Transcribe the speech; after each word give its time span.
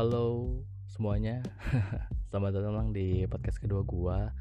Halo 0.00 0.48
semuanya, 0.88 1.44
selamat 2.32 2.56
datang 2.56 2.88
di 2.88 3.28
podcast 3.28 3.60
kedua 3.60 3.84
gua. 3.84 4.32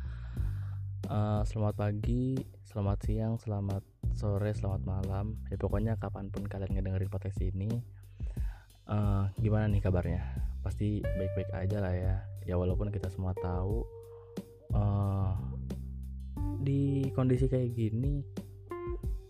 Uh, 1.03 1.43
selamat 1.43 1.75
pagi, 1.75 2.39
selamat 2.63 2.97
siang, 3.03 3.35
selamat 3.35 3.83
sore, 4.15 4.55
selamat 4.55 4.87
malam. 4.87 5.35
Ya 5.51 5.59
pokoknya 5.59 5.99
kapan 5.99 6.31
pun 6.31 6.47
kalian 6.47 6.79
ngedengerin 6.79 7.11
podcast 7.11 7.43
ini, 7.43 7.67
uh, 8.87 9.27
gimana 9.35 9.67
nih 9.67 9.83
kabarnya? 9.83 10.23
Pasti 10.63 11.03
baik-baik 11.03 11.51
aja 11.51 11.83
lah 11.83 11.91
ya. 11.91 12.15
Ya 12.47 12.55
walaupun 12.55 12.87
kita 12.87 13.11
semua 13.11 13.35
tahu 13.35 13.83
uh, 14.71 15.35
di 16.63 17.11
kondisi 17.11 17.51
kayak 17.51 17.75
gini 17.75 18.23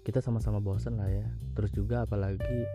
kita 0.05 0.21
sama-sama 0.21 0.61
bosan 0.61 1.01
lah 1.01 1.09
ya. 1.09 1.25
Terus 1.57 1.73
juga 1.73 2.05
apalagi 2.05 2.69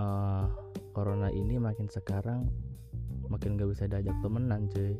uh, 0.00 0.48
corona 0.94 1.28
ini 1.34 1.58
makin 1.58 1.90
sekarang 1.90 2.46
makin 3.26 3.58
gak 3.58 3.74
bisa 3.74 3.90
diajak 3.90 4.14
temenan 4.22 4.70
cuy. 4.70 4.94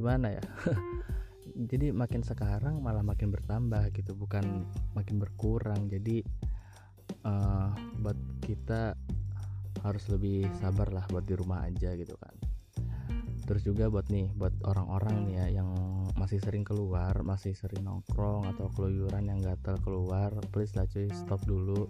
Gimana 0.00 0.40
ya? 0.40 0.44
Jadi 1.70 1.92
makin 1.92 2.24
sekarang 2.24 2.80
malah 2.80 3.04
makin 3.04 3.28
bertambah 3.28 3.92
gitu 3.92 4.16
bukan 4.16 4.64
makin 4.96 5.20
berkurang. 5.20 5.92
Jadi 5.92 6.24
uh, 7.28 7.76
buat 8.00 8.16
kita 8.40 8.96
harus 9.84 10.04
lebih 10.10 10.48
sabar 10.58 10.90
lah 10.90 11.04
buat 11.12 11.28
di 11.28 11.36
rumah 11.36 11.68
aja 11.68 11.92
gitu 11.92 12.16
kan. 12.16 12.34
Terus 13.44 13.62
juga 13.68 13.92
buat 13.92 14.08
nih 14.08 14.32
buat 14.32 14.54
orang-orang 14.64 15.28
nih 15.28 15.36
ya 15.44 15.46
yang 15.60 15.70
masih 16.18 16.42
sering 16.42 16.66
keluar 16.66 17.14
masih 17.22 17.54
sering 17.54 17.86
nongkrong 17.86 18.44
atau 18.52 18.68
keluyuran 18.74 19.30
yang 19.30 19.38
gatel 19.38 19.78
keluar 19.86 20.34
please 20.50 20.74
lah 20.74 20.84
cuy 20.90 21.06
stop 21.14 21.38
dulu 21.46 21.86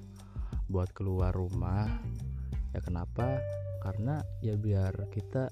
buat 0.68 0.92
keluar 0.92 1.32
rumah 1.32 1.88
ya 2.72 2.80
kenapa? 2.84 3.40
Karena 3.80 4.20
ya 4.42 4.58
biar 4.58 4.94
kita 5.12 5.48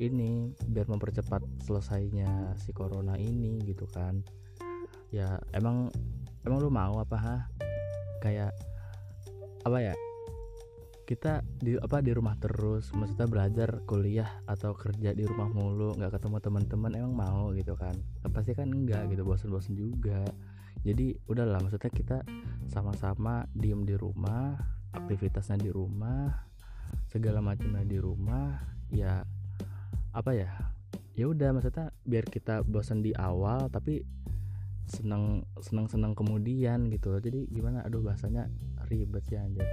ini 0.00 0.50
biar 0.66 0.88
mempercepat 0.88 1.44
selesainya 1.62 2.56
si 2.58 2.72
corona 2.72 3.14
ini 3.20 3.60
gitu 3.62 3.84
kan. 3.90 4.24
Ya 5.12 5.36
emang 5.52 5.92
emang 6.42 6.58
lu 6.58 6.70
mau 6.72 6.98
apa 6.98 7.16
ha? 7.20 7.36
Kayak 8.24 8.56
apa 9.62 9.78
ya? 9.78 9.94
Kita 11.06 11.44
di 11.60 11.76
apa 11.76 12.00
di 12.00 12.10
rumah 12.16 12.38
terus 12.40 12.88
maksudnya 12.96 13.28
belajar 13.28 13.84
kuliah 13.84 14.40
atau 14.48 14.72
kerja 14.72 15.12
di 15.12 15.28
rumah 15.28 15.50
mulu 15.50 15.92
nggak 15.98 16.16
ketemu 16.16 16.36
teman-teman 16.40 16.92
emang 16.96 17.14
mau 17.14 17.44
gitu 17.52 17.76
kan? 17.76 17.94
Pasti 18.32 18.56
kan 18.56 18.72
enggak 18.72 19.12
gitu 19.12 19.22
bosan-bosan 19.22 19.76
juga. 19.76 20.24
Jadi 20.82 21.14
udahlah 21.30 21.62
maksudnya 21.62 21.92
kita 21.92 22.18
sama-sama 22.66 23.46
diem 23.54 23.86
di 23.86 23.94
rumah 23.94 24.81
aktivitasnya 24.92 25.58
di 25.58 25.70
rumah 25.72 26.48
segala 27.08 27.40
macamnya 27.40 27.84
di 27.84 27.96
rumah 28.00 28.60
ya 28.92 29.24
apa 30.12 30.30
ya 30.36 30.48
ya 31.16 31.28
udah 31.28 31.52
maksudnya 31.52 31.92
biar 32.04 32.24
kita 32.28 32.64
bosan 32.64 33.04
di 33.04 33.12
awal 33.16 33.68
tapi 33.68 34.04
seneng 34.88 35.46
seneng 35.62 35.86
seneng 35.88 36.12
kemudian 36.12 36.90
gitu. 36.90 37.16
Jadi 37.16 37.48
gimana? 37.48 37.84
Aduh 37.86 38.02
bahasanya 38.04 38.48
ribet 38.90 39.24
sih 39.28 39.38
anjir. 39.38 39.64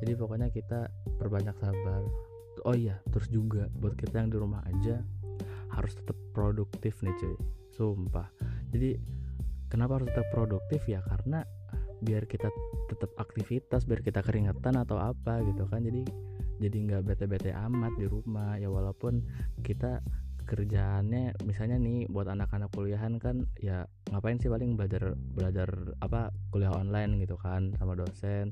Jadi 0.00 0.12
pokoknya 0.16 0.48
kita 0.48 0.88
perbanyak 1.18 1.54
sabar. 1.60 2.02
Oh 2.68 2.76
iya 2.76 3.00
terus 3.10 3.28
juga 3.32 3.68
buat 3.80 3.96
kita 3.96 4.22
yang 4.22 4.30
di 4.30 4.38
rumah 4.38 4.62
aja 4.68 5.00
harus 5.72 5.92
tetap 5.96 6.16
produktif 6.36 7.00
nih 7.00 7.14
cuy. 7.16 7.36
Sumpah. 7.72 8.28
Jadi 8.72 8.96
kenapa 9.72 10.00
harus 10.00 10.08
tetap 10.12 10.28
produktif? 10.32 10.84
Ya 10.88 11.00
karena 11.04 11.44
biar 12.02 12.26
kita 12.26 12.50
tetap 12.90 13.14
aktivitas 13.16 13.86
biar 13.86 14.02
kita 14.02 14.20
keringetan 14.20 14.74
atau 14.74 14.98
apa 14.98 15.40
gitu 15.46 15.64
kan. 15.70 15.86
Jadi 15.86 16.02
jadi 16.58 16.76
nggak 16.76 17.02
bete-bete 17.06 17.50
amat 17.54 17.94
di 17.98 18.06
rumah. 18.10 18.58
Ya 18.58 18.68
walaupun 18.68 19.22
kita 19.62 20.02
kerjaannya 20.42 21.38
misalnya 21.46 21.78
nih 21.78 22.10
buat 22.10 22.26
anak-anak 22.26 22.74
kuliahan 22.74 23.22
kan 23.22 23.46
ya 23.62 23.86
ngapain 24.10 24.42
sih 24.42 24.50
paling 24.50 24.74
belajar 24.74 25.14
belajar 25.14 25.70
apa 26.02 26.34
kuliah 26.50 26.74
online 26.74 27.22
gitu 27.22 27.38
kan 27.38 27.72
sama 27.78 27.94
dosen. 27.94 28.50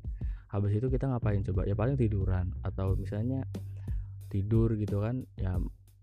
Habis 0.51 0.83
itu 0.83 0.87
kita 0.91 1.07
ngapain 1.11 1.43
coba? 1.47 1.67
Ya 1.67 1.75
paling 1.79 1.95
tiduran 1.99 2.55
atau 2.67 2.99
misalnya 2.99 3.47
tidur 4.31 4.79
gitu 4.79 5.03
kan 5.03 5.27
ya 5.39 5.59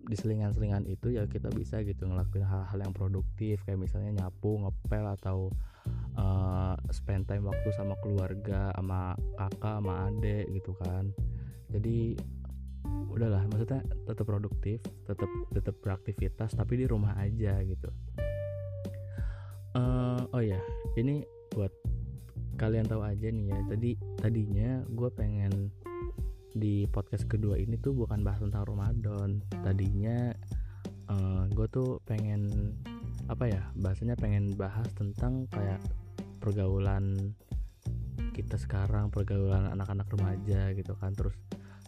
di 0.07 0.15
selingan-selingan 0.15 0.87
itu 0.87 1.11
ya 1.11 1.27
kita 1.27 1.51
bisa 1.51 1.83
gitu 1.83 2.07
ngelakuin 2.07 2.47
hal-hal 2.47 2.79
yang 2.79 2.95
produktif. 2.95 3.59
Kayak 3.67 3.87
misalnya 3.87 4.23
nyapu 4.23 4.55
ngepel 4.63 5.03
atau 5.19 5.51
uh, 6.17 6.75
spend 6.91 7.29
time 7.29 7.47
waktu 7.47 7.69
sama 7.77 7.95
keluarga 8.01 8.73
sama 8.75 9.13
kakak 9.37 9.79
sama 9.79 9.93
adik 10.11 10.45
gitu 10.51 10.73
kan. 10.81 11.13
Jadi 11.71 12.17
udahlah 12.87 13.43
maksudnya 13.49 13.83
tetap 14.07 14.25
produktif 14.29 14.79
tetap 15.03 15.27
tetap 15.51 15.75
beraktivitas 15.83 16.55
tapi 16.55 16.83
di 16.83 16.85
rumah 16.85 17.15
aja 17.17 17.61
gitu. 17.63 17.89
Uh, 19.77 20.21
oh 20.33 20.41
ya 20.41 20.57
ini 20.97 21.21
buat 21.53 21.69
kalian 22.57 22.89
tahu 22.89 23.05
aja 23.05 23.29
nih 23.29 23.53
ya 23.53 23.59
tadi 23.69 23.91
tadinya 24.17 24.81
gue 24.89 25.09
pengen 25.13 25.69
di 26.57 26.89
podcast 26.89 27.29
kedua 27.29 27.61
ini 27.61 27.77
tuh 27.77 27.93
bukan 27.93 28.25
bahas 28.25 28.41
tentang 28.41 28.65
Ramadan. 28.65 29.45
Tadinya 29.61 30.33
uh, 31.13 31.13
eh, 31.13 31.41
gue 31.53 31.67
tuh 31.69 32.01
pengen 32.09 32.73
apa 33.27 33.45
ya 33.45 33.61
bahasanya 33.77 34.15
pengen 34.17 34.55
bahas 34.57 34.87
tentang 34.95 35.45
kayak 35.53 35.77
pergaulan 36.37 37.33
kita 38.33 38.57
sekarang 38.61 39.09
pergaulan 39.09 39.69
anak-anak 39.73 40.07
remaja 40.13 40.71
gitu 40.77 40.93
kan. 40.97 41.13
Terus 41.17 41.33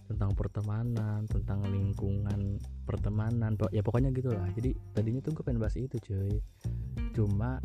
tentang 0.10 0.34
pertemanan 0.34 1.30
tentang 1.30 1.62
lingkungan 1.70 2.58
pertemanan 2.90 3.54
ya 3.70 3.86
pokoknya 3.86 4.10
gitulah. 4.10 4.50
Jadi 4.58 4.74
tadinya 4.98 5.22
tuh 5.22 5.38
gue 5.38 5.44
pengen 5.46 5.62
bahas 5.62 5.78
itu 5.78 6.02
cuy. 6.02 6.42
Cuma 7.14 7.62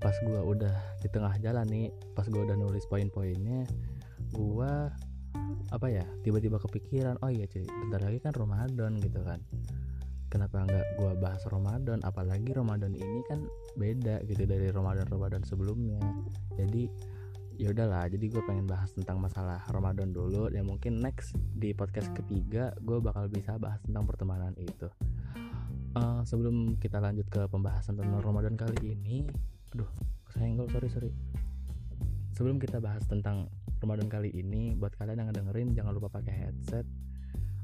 pas 0.00 0.16
gue 0.24 0.40
udah 0.40 0.76
di 1.04 1.08
tengah 1.12 1.36
jalan 1.44 1.68
nih 1.68 1.92
pas 2.16 2.24
gue 2.24 2.40
udah 2.40 2.56
nulis 2.56 2.88
poin-poinnya 2.88 3.68
gue 4.32 4.72
apa 5.70 5.86
ya 5.86 6.02
tiba-tiba 6.24 6.56
kepikiran 6.56 7.20
oh 7.20 7.28
iya 7.28 7.44
cuy 7.44 7.68
bentar 7.68 8.00
lagi 8.00 8.18
kan 8.24 8.32
Ramadan 8.32 8.96
gitu 8.96 9.20
kan 9.20 9.44
kenapa 10.30 10.62
nggak 10.62 10.86
gue 10.96 11.12
bahas 11.18 11.42
Ramadan? 11.50 11.98
Apalagi 12.06 12.54
Ramadan 12.54 12.94
ini 12.94 13.20
kan 13.26 13.42
beda 13.74 14.22
gitu 14.24 14.46
dari 14.46 14.70
Ramadan 14.70 15.10
Ramadan 15.10 15.42
sebelumnya. 15.42 15.98
Jadi 16.54 16.86
ya 17.60 17.74
udahlah 17.74 18.08
jadi 18.08 18.24
gue 18.32 18.42
pengen 18.48 18.64
bahas 18.64 18.88
tentang 18.94 19.18
masalah 19.20 19.60
Ramadan 19.68 20.14
dulu. 20.14 20.48
Ya 20.48 20.62
mungkin 20.62 21.02
next 21.02 21.34
di 21.58 21.74
podcast 21.74 22.08
ketiga 22.14 22.72
gue 22.80 23.02
bakal 23.02 23.26
bisa 23.26 23.58
bahas 23.58 23.82
tentang 23.82 24.06
pertemanan 24.06 24.54
itu. 24.56 24.86
Uh, 25.98 26.22
sebelum 26.22 26.78
kita 26.78 27.02
lanjut 27.02 27.26
ke 27.26 27.50
pembahasan 27.50 27.98
tentang 27.98 28.22
Ramadan 28.22 28.54
kali 28.54 28.94
ini 28.94 29.26
aduh 29.74 29.90
kesenggol 30.30 30.70
sorry 30.70 30.88
sorry. 30.88 31.12
Sebelum 32.38 32.62
kita 32.62 32.78
bahas 32.78 33.02
tentang 33.10 33.50
Ramadan 33.82 34.06
kali 34.06 34.30
ini 34.30 34.78
buat 34.78 34.94
kalian 34.96 35.26
yang 35.26 35.28
ngedengerin 35.34 35.68
jangan 35.74 35.92
lupa 35.92 36.08
pakai 36.08 36.46
headset 36.46 36.86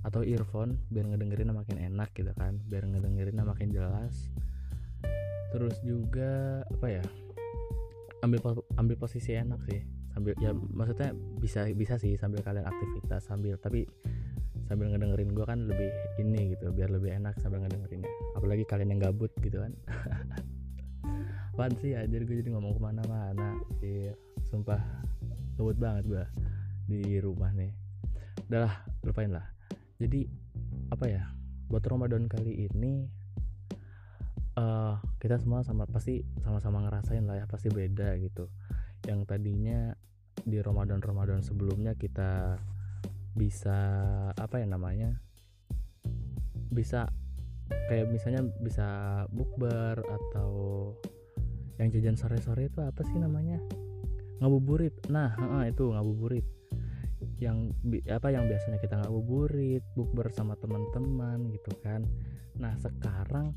atau 0.07 0.23
earphone 0.23 0.79
biar 0.87 1.11
ngedengerin 1.11 1.51
makin 1.51 1.83
enak 1.83 2.15
gitu 2.15 2.31
kan. 2.39 2.63
Biar 2.71 2.87
ngedengerin 2.87 3.43
makin 3.43 3.75
jelas. 3.75 4.31
Terus 5.51 5.83
juga 5.83 6.63
apa 6.63 6.87
ya 6.87 7.05
ambil 8.23 8.63
ambil 8.79 8.97
posisi 9.03 9.35
enak 9.35 9.59
sih. 9.67 9.83
Sambil 10.15 10.39
ya 10.39 10.55
maksudnya 10.55 11.11
bisa 11.43 11.67
bisa 11.75 11.99
sih 11.99 12.15
sambil 12.15 12.41
kalian 12.47 12.65
aktivitas 12.65 13.27
sambil 13.27 13.59
tapi 13.59 13.85
sambil 14.71 14.95
ngedengerin 14.95 15.31
gue 15.35 15.45
kan 15.47 15.59
lebih 15.67 15.91
ini 16.23 16.55
gitu 16.55 16.71
biar 16.71 16.89
lebih 16.89 17.11
enak 17.19 17.35
sambil 17.43 17.67
ngedengerinnya. 17.67 18.07
Apalagi 18.39 18.63
kalian 18.63 18.95
yang 18.95 19.11
gabut 19.11 19.35
gitu 19.43 19.59
kan. 19.59 19.75
Apaan 21.57 21.75
sih 21.83 21.99
aja 21.99 22.15
gue 22.15 22.37
jadi 22.47 22.55
ngomong 22.55 22.79
ke 22.79 22.81
mana-mana. 22.81 23.59
Sih 23.83 24.15
sumpah 24.47 24.79
gabut 25.59 25.75
banget 25.75 26.07
gue 26.07 26.25
di 26.87 27.19
rumah 27.19 27.51
nih. 27.51 27.75
Udahlah 28.47 28.87
lupain 29.03 29.35
lah 29.35 29.56
jadi 29.97 30.29
apa 30.93 31.09
ya 31.09 31.25
buat 31.67 31.83
Ramadan 31.83 32.29
kali 32.31 32.69
ini 32.69 33.09
uh, 34.61 35.01
kita 35.19 35.41
semua 35.41 35.65
sama 35.65 35.89
pasti 35.89 36.23
sama-sama 36.45 36.85
ngerasain 36.87 37.25
lah 37.25 37.43
ya 37.43 37.47
pasti 37.49 37.73
beda 37.73 38.17
gitu. 38.21 38.49
Yang 39.09 39.21
tadinya 39.29 39.95
di 40.47 40.59
Ramadan 40.61 41.01
Ramadan 41.01 41.41
sebelumnya 41.43 41.97
kita 41.97 42.61
bisa 43.37 43.79
apa 44.33 44.65
ya 44.65 44.67
namanya 44.69 45.21
bisa 46.73 47.13
kayak 47.91 48.09
misalnya 48.09 48.47
bisa 48.65 48.89
bukber 49.29 50.01
atau 50.01 50.53
yang 51.77 51.93
jajan 51.93 52.17
sore-sore 52.17 52.73
itu 52.73 52.81
apa 52.81 53.05
sih 53.05 53.17
namanya? 53.21 53.61
Ngabuburit. 54.41 55.09
Nah 55.13 55.37
itu 55.69 55.93
ngabuburit 55.93 56.56
yang 57.37 57.69
apa 58.09 58.33
yang 58.33 58.49
biasanya 58.49 58.81
kita 58.81 58.97
nggak 58.97 59.13
buburit 59.13 59.85
bukber 59.93 60.33
sama 60.33 60.57
teman-teman 60.57 61.53
gitu 61.53 61.73
kan. 61.85 62.01
Nah 62.57 62.73
sekarang 62.81 63.53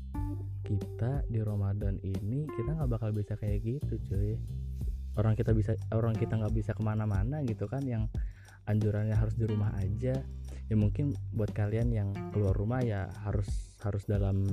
kita 0.64 1.24
di 1.32 1.40
Ramadan 1.40 1.96
ini 2.04 2.44
kita 2.52 2.76
nggak 2.76 2.90
bakal 2.92 3.10
bisa 3.16 3.40
kayak 3.40 3.64
gitu 3.64 3.96
cuy. 4.04 4.36
Orang 5.16 5.34
kita 5.34 5.56
bisa 5.56 5.74
orang 5.96 6.12
kita 6.12 6.36
nggak 6.36 6.52
bisa 6.52 6.76
ke 6.76 6.82
mana-mana 6.84 7.40
gitu 7.48 7.64
kan. 7.64 7.80
Yang 7.88 8.12
anjurannya 8.68 9.16
harus 9.16 9.32
di 9.32 9.48
rumah 9.48 9.72
aja. 9.80 10.20
Ya 10.70 10.76
mungkin 10.76 11.16
buat 11.32 11.50
kalian 11.56 11.88
yang 11.90 12.12
keluar 12.36 12.52
rumah 12.52 12.84
ya 12.84 13.08
harus 13.24 13.48
harus 13.80 14.04
dalam 14.04 14.44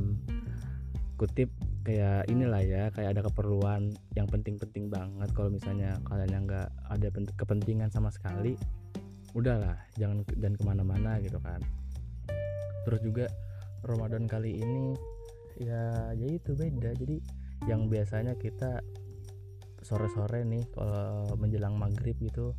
kutip 1.20 1.52
kayak 1.84 2.30
inilah 2.30 2.62
ya 2.62 2.84
kayak 2.94 3.18
ada 3.18 3.22
keperluan 3.28 3.92
yang 4.16 4.32
penting-penting 4.32 4.88
banget. 4.88 5.28
Kalau 5.36 5.52
misalnya 5.52 6.00
kalian 6.08 6.32
yang 6.32 6.44
nggak 6.48 6.70
ada 6.88 7.08
kepentingan 7.36 7.92
sama 7.92 8.08
sekali 8.08 8.56
udahlah 9.36 9.76
jangan 10.00 10.24
jangan 10.38 10.56
ke 10.56 10.64
mana-mana 10.64 11.12
gitu 11.20 11.40
kan. 11.42 11.60
Terus 12.88 13.00
juga 13.04 13.26
Ramadan 13.84 14.30
kali 14.30 14.60
ini 14.62 14.96
ya 15.60 16.14
ya 16.16 16.28
itu 16.28 16.56
beda. 16.56 16.96
Jadi 16.96 17.20
yang 17.66 17.90
biasanya 17.90 18.38
kita 18.38 18.80
sore-sore 19.82 20.44
nih 20.44 20.64
kalau 20.76 21.32
menjelang 21.40 21.76
maghrib 21.80 22.16
gitu 22.20 22.54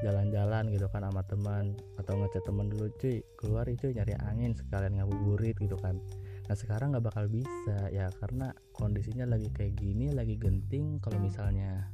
jalan-jalan 0.00 0.72
gitu 0.72 0.88
kan 0.88 1.04
sama 1.04 1.20
teman 1.28 1.76
atau 2.00 2.16
ngechat 2.16 2.40
teman 2.48 2.72
dulu 2.72 2.88
cuy 2.96 3.20
keluar 3.36 3.68
cuy 3.68 3.92
nyari 3.92 4.16
angin 4.24 4.56
sekalian 4.56 4.96
ngabuburit 4.96 5.56
gitu 5.60 5.76
kan. 5.76 6.00
Nah 6.48 6.56
sekarang 6.56 6.96
nggak 6.96 7.04
bakal 7.04 7.28
bisa 7.28 7.92
ya 7.92 8.08
karena 8.18 8.50
kondisinya 8.72 9.28
lagi 9.28 9.52
kayak 9.52 9.76
gini 9.76 10.10
lagi 10.10 10.40
genting 10.40 10.98
kalau 11.04 11.20
misalnya 11.20 11.86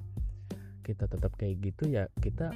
kita 0.86 1.10
tetap 1.10 1.34
kayak 1.34 1.58
gitu 1.58 1.90
ya 1.90 2.06
kita 2.22 2.54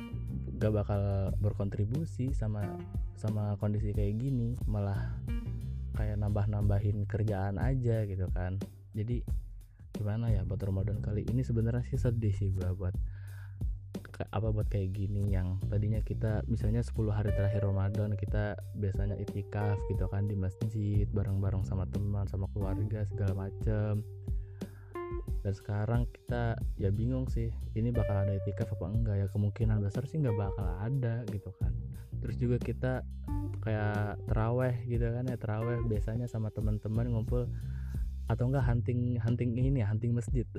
gak 0.62 0.70
bakal 0.70 1.34
berkontribusi 1.42 2.30
sama 2.30 2.78
sama 3.18 3.58
kondisi 3.58 3.90
kayak 3.90 4.22
gini. 4.22 4.54
Malah 4.70 5.18
kayak 5.98 6.22
nambah-nambahin 6.22 7.10
kerjaan 7.10 7.58
aja 7.58 8.06
gitu 8.06 8.30
kan. 8.30 8.62
Jadi 8.94 9.26
gimana 9.90 10.30
ya 10.30 10.46
buat 10.46 10.62
Ramadan 10.62 11.02
kali 11.02 11.26
ini? 11.26 11.42
Sebenarnya 11.42 11.82
sih 11.82 11.98
sedih 11.98 12.30
sih 12.30 12.54
gua 12.54 12.70
buat 12.70 12.94
apa 14.36 14.52
buat 14.52 14.68
kayak 14.68 14.92
gini 14.92 15.32
yang 15.32 15.56
tadinya 15.72 16.04
kita 16.04 16.44
misalnya 16.44 16.84
10 16.84 17.08
hari 17.08 17.32
terakhir 17.32 17.64
Ramadan 17.64 18.12
kita 18.20 18.52
biasanya 18.76 19.16
itikaf 19.16 19.80
gitu 19.88 20.04
kan 20.12 20.28
di 20.28 20.36
masjid 20.36 21.08
bareng-bareng 21.08 21.64
sama 21.64 21.88
teman 21.88 22.28
sama 22.28 22.44
keluarga 22.52 23.08
segala 23.08 23.48
macem 23.48 24.04
dan 25.40 25.52
sekarang 25.56 26.02
kita 26.12 26.60
ya 26.76 26.92
bingung 26.92 27.24
sih 27.32 27.48
ini 27.72 27.88
bakal 27.88 28.24
ada 28.24 28.36
itikaf 28.36 28.68
apa 28.76 28.86
enggak 28.92 29.16
ya? 29.24 29.26
Kemungkinan 29.32 29.80
besar 29.80 30.04
sih 30.04 30.20
nggak 30.20 30.36
bakal 30.36 30.68
ada 30.84 31.24
gitu 31.32 31.48
kan. 31.56 31.72
Terus 32.20 32.36
juga 32.36 32.56
kita 32.60 32.92
kayak 33.64 34.20
teraweh 34.28 34.84
gitu 34.84 35.08
kan 35.08 35.24
ya 35.24 35.36
teraweh 35.40 35.80
biasanya 35.88 36.28
sama 36.28 36.52
teman-teman 36.52 37.08
ngumpul 37.08 37.48
atau 38.28 38.44
enggak 38.52 38.68
hunting 38.68 39.16
hunting 39.16 39.56
ini 39.56 39.80
hunting 39.80 40.12
masjid. 40.12 40.44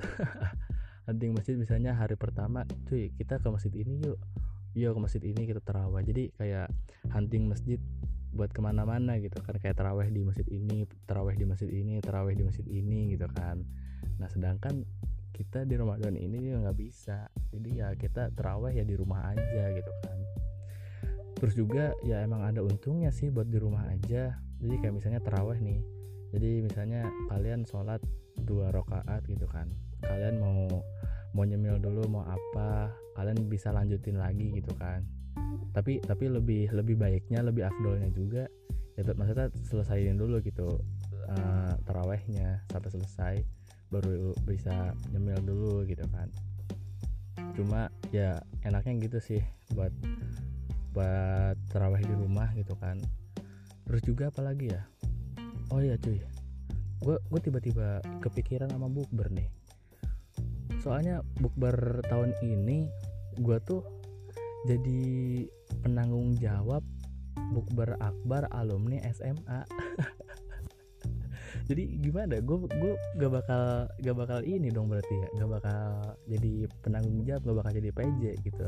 Hunting 1.02 1.34
masjid 1.34 1.58
misalnya 1.58 1.98
hari 1.98 2.14
pertama 2.14 2.62
cuy 2.86 3.10
kita 3.18 3.42
ke 3.42 3.48
masjid 3.50 3.74
ini 3.74 4.06
yuk. 4.06 4.22
Yuk 4.78 4.94
ke 4.94 5.00
masjid 5.02 5.22
ini 5.26 5.50
kita 5.50 5.58
terawih 5.58 6.06
jadi 6.06 6.30
kayak 6.38 6.68
hunting 7.10 7.50
masjid 7.50 7.82
buat 8.32 8.50
ke 8.50 8.60
mana-mana 8.64 9.16
gitu 9.20 9.38
kan. 9.40 9.56
Kayak 9.60 9.80
terawih 9.80 10.08
di 10.08 10.20
masjid 10.24 10.46
ini 10.48 10.88
terawih 11.06 11.36
di 11.36 11.44
masjid 11.44 11.70
ini 11.70 12.00
terawih 12.00 12.34
di 12.36 12.44
masjid 12.44 12.66
ini 12.66 13.12
gitu 13.14 13.28
kan. 13.30 13.62
Nah 14.18 14.28
sedangkan 14.28 14.84
kita 15.32 15.64
di 15.64 15.74
Ramadan 15.76 16.16
ini 16.16 16.52
ya 16.52 16.60
nggak 16.60 16.78
bisa. 16.78 17.28
Jadi 17.52 17.80
ya 17.80 17.92
kita 17.96 18.32
terawih 18.32 18.72
ya 18.72 18.84
di 18.84 18.96
rumah 18.96 19.32
aja 19.32 19.64
gitu 19.72 19.92
kan. 20.04 20.18
Terus 21.38 21.54
juga 21.58 21.92
ya 22.06 22.22
emang 22.22 22.44
ada 22.46 22.62
untungnya 22.62 23.12
sih 23.12 23.28
buat 23.28 23.48
di 23.48 23.58
rumah 23.60 23.86
aja. 23.92 24.36
Jadi 24.62 24.74
kayak 24.80 24.94
misalnya 24.94 25.20
terawih 25.20 25.58
nih 25.58 25.80
jadi 26.32 26.64
misalnya 26.64 27.04
kalian 27.28 27.68
sholat 27.68 28.00
dua 28.48 28.72
rakaat 28.72 29.20
gitu 29.28 29.44
kan. 29.44 29.68
Kalian 30.00 30.40
mau 30.40 30.80
mau 31.32 31.44
nyemil 31.48 31.80
dulu 31.80 32.08
mau 32.08 32.24
apa 32.28 32.92
kalian 33.16 33.48
bisa 33.48 33.72
lanjutin 33.72 34.20
lagi 34.20 34.52
gitu 34.52 34.72
kan 34.76 35.00
tapi 35.72 35.98
tapi 36.04 36.28
lebih 36.28 36.68
lebih 36.72 36.96
baiknya 37.00 37.40
lebih 37.40 37.68
afdolnya 37.68 38.12
juga 38.12 38.44
ya 38.92 39.08
maksudnya 39.16 39.48
selesaiin 39.72 40.20
dulu 40.20 40.44
gitu 40.44 40.76
uh, 41.32 41.72
tarawehnya 41.88 42.60
sampai 42.68 42.90
selesai 42.92 43.34
baru 43.88 44.36
bisa 44.48 44.92
nyemil 45.12 45.40
dulu 45.44 45.74
gitu 45.88 46.04
kan. 46.12 46.28
Cuma 47.56 47.92
ya 48.12 48.40
enaknya 48.64 49.08
gitu 49.08 49.18
sih 49.20 49.40
buat 49.72 49.92
buat 50.92 51.56
taraweh 51.72 52.04
di 52.04 52.14
rumah 52.16 52.52
gitu 52.56 52.76
kan. 52.76 53.00
Terus 53.88 54.02
juga 54.04 54.28
apalagi 54.28 54.72
ya? 54.72 54.82
Oh 55.72 55.80
iya 55.80 55.96
cuy 55.96 56.20
gue 57.02 57.18
gue 57.18 57.40
tiba-tiba 57.42 57.98
kepikiran 58.22 58.70
sama 58.70 58.86
bukber 58.86 59.26
nih. 59.34 59.50
Soalnya 60.78 61.26
bukber 61.42 62.02
tahun 62.06 62.34
ini 62.42 62.86
gue 63.42 63.58
tuh 63.66 63.82
jadi 64.68 65.00
penanggung 65.82 66.38
jawab 66.38 66.82
bukber 67.52 67.98
akbar 67.98 68.46
alumni 68.54 69.02
SMA 69.10 69.66
jadi 71.68 71.82
gimana? 72.00 72.40
Gue 72.42 72.64
gue 72.66 72.92
gak 73.18 73.32
bakal 73.32 73.62
gak 74.00 74.16
bakal 74.16 74.38
ini 74.44 74.68
dong 74.72 74.90
berarti 74.90 75.14
ya. 75.14 75.28
Gak 75.42 75.50
bakal 75.50 75.82
jadi 76.26 76.52
penanggung 76.82 77.22
jawab 77.24 77.42
gak 77.46 77.56
bakal 77.64 77.72
jadi 77.76 77.90
PJ 77.92 78.22
gitu. 78.42 78.66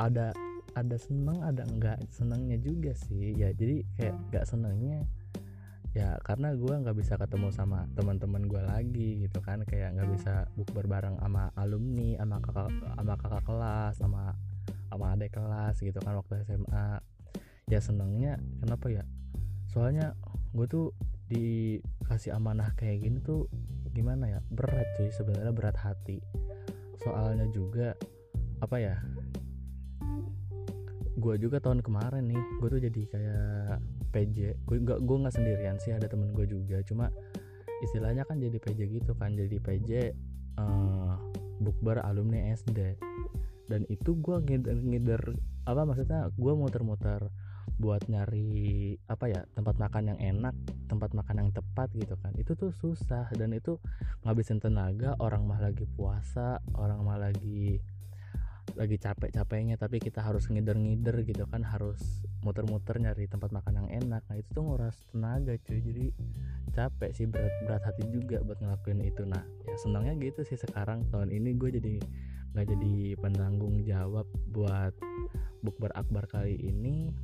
Ada 0.00 0.32
ada 0.78 0.96
seneng 0.96 1.42
ada 1.42 1.66
enggak 1.66 1.98
senengnya 2.14 2.56
juga 2.60 2.94
sih. 2.94 3.36
Ya 3.36 3.52
jadi 3.52 3.84
kayak 3.98 4.16
gak 4.32 4.46
senengnya 4.48 5.04
ya 5.90 6.14
karena 6.22 6.54
gue 6.54 6.70
nggak 6.70 7.02
bisa 7.02 7.18
ketemu 7.18 7.50
sama 7.50 7.82
teman-teman 7.98 8.46
gue 8.46 8.62
lagi 8.62 9.26
gitu 9.26 9.42
kan. 9.42 9.66
Kayak 9.66 9.98
nggak 9.98 10.10
bisa 10.14 10.46
bukber 10.54 10.86
bareng 10.86 11.18
sama 11.18 11.50
alumni 11.58 12.14
sama 12.16 12.36
kakak 12.38 12.70
sama 12.70 13.14
kakak 13.18 13.42
kelas 13.44 13.94
sama 13.98 14.22
sama 14.90 15.14
adik 15.14 15.38
kelas 15.38 15.78
gitu 15.78 15.96
kan 16.02 16.18
waktu 16.18 16.42
SMA 16.42 16.98
ya 17.70 17.78
senengnya 17.78 18.42
kenapa 18.58 18.90
ya? 18.90 19.04
Soalnya 19.70 20.18
gue 20.50 20.66
tuh 20.66 20.90
dikasih 21.30 22.34
amanah 22.34 22.74
kayak 22.74 23.06
gini 23.06 23.22
tuh 23.22 23.46
gimana 23.94 24.26
ya? 24.26 24.40
Berat 24.50 24.86
cuy 24.98 25.14
sebenarnya 25.14 25.54
berat 25.54 25.78
hati. 25.78 26.18
Soalnya 27.06 27.46
juga 27.54 27.94
apa 28.58 28.76
ya? 28.82 28.98
Gue 31.14 31.38
juga 31.38 31.62
tahun 31.62 31.86
kemarin 31.86 32.26
nih 32.26 32.42
gue 32.58 32.68
tuh 32.68 32.80
jadi 32.82 33.02
kayak 33.06 33.78
PJ 34.10 34.58
gue 34.66 34.76
nggak 34.82 34.98
gue 35.06 35.16
nggak 35.22 35.34
sendirian 35.38 35.78
sih 35.78 35.94
ada 35.94 36.10
temen 36.10 36.34
gue 36.34 36.50
juga. 36.50 36.82
Cuma 36.82 37.06
istilahnya 37.86 38.26
kan 38.26 38.42
jadi 38.42 38.58
PJ 38.58 38.80
gitu 38.90 39.14
kan 39.14 39.38
jadi 39.38 39.56
PJ 39.62 39.90
uh, 40.58 40.60
eh, 40.60 41.14
bukber 41.62 42.02
alumni 42.02 42.50
SD 42.52 42.98
dan 43.70 43.86
itu 43.86 44.18
gue 44.18 44.36
ngider, 44.42 44.74
ngider 44.82 45.22
apa 45.70 45.86
maksudnya 45.86 46.26
gue 46.34 46.52
muter-muter 46.58 47.30
buat 47.78 48.02
nyari 48.10 48.98
apa 49.06 49.30
ya 49.30 49.40
tempat 49.54 49.78
makan 49.78 50.12
yang 50.12 50.18
enak 50.18 50.52
tempat 50.90 51.14
makan 51.14 51.46
yang 51.46 51.50
tepat 51.54 51.88
gitu 51.94 52.18
kan. 52.18 52.34
Itu 52.34 52.58
tuh 52.58 52.74
susah 52.74 53.30
dan 53.38 53.54
itu 53.54 53.78
ngabisin 54.26 54.58
tenaga 54.58 55.14
orang 55.22 55.46
mah 55.46 55.62
lagi 55.62 55.86
puasa 55.86 56.58
orang 56.74 57.00
mah 57.06 57.16
lagi 57.16 57.78
lagi 58.78 59.02
capek-capeknya 59.02 59.74
tapi 59.74 59.98
kita 59.98 60.22
harus 60.22 60.46
ngider-ngider 60.46 61.26
gitu 61.26 61.42
kan 61.50 61.66
harus 61.66 61.98
muter-muter 62.46 62.98
nyari 63.02 63.26
tempat 63.26 63.50
makan 63.50 63.86
yang 63.86 63.88
enak. 64.04 64.22
Nah 64.28 64.36
itu 64.36 64.48
tuh 64.50 64.62
nguras 64.66 64.94
tenaga 65.10 65.56
cuy. 65.62 65.80
Jadi 65.80 66.06
capek 66.70 67.10
sih 67.16 67.26
berat 67.26 67.54
berat 67.66 67.82
hati 67.82 68.04
juga 68.10 68.42
buat 68.44 68.58
ngelakuin 68.62 69.00
itu. 69.02 69.26
Nah 69.26 69.42
ya 69.66 69.74
senangnya 69.80 70.14
gitu 70.18 70.42
sih 70.46 70.58
sekarang. 70.58 71.06
Tahun 71.10 71.30
ini 71.32 71.54
gue 71.56 71.70
jadi 71.80 71.94
nggak 72.50 72.66
jadi 72.66 73.14
penanggung 73.22 73.86
jawab 73.86 74.26
buat 74.50 74.94
bukber 75.62 75.92
akbar 75.94 76.26
kali 76.26 76.58
ini. 76.58 77.14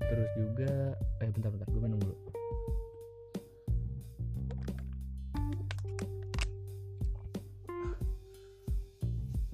Terus 0.00 0.30
juga 0.34 0.96
eh 1.22 1.30
bentar-bentar 1.30 1.68
gue 1.70 1.82
minum 1.82 2.00
dulu. 2.00 2.16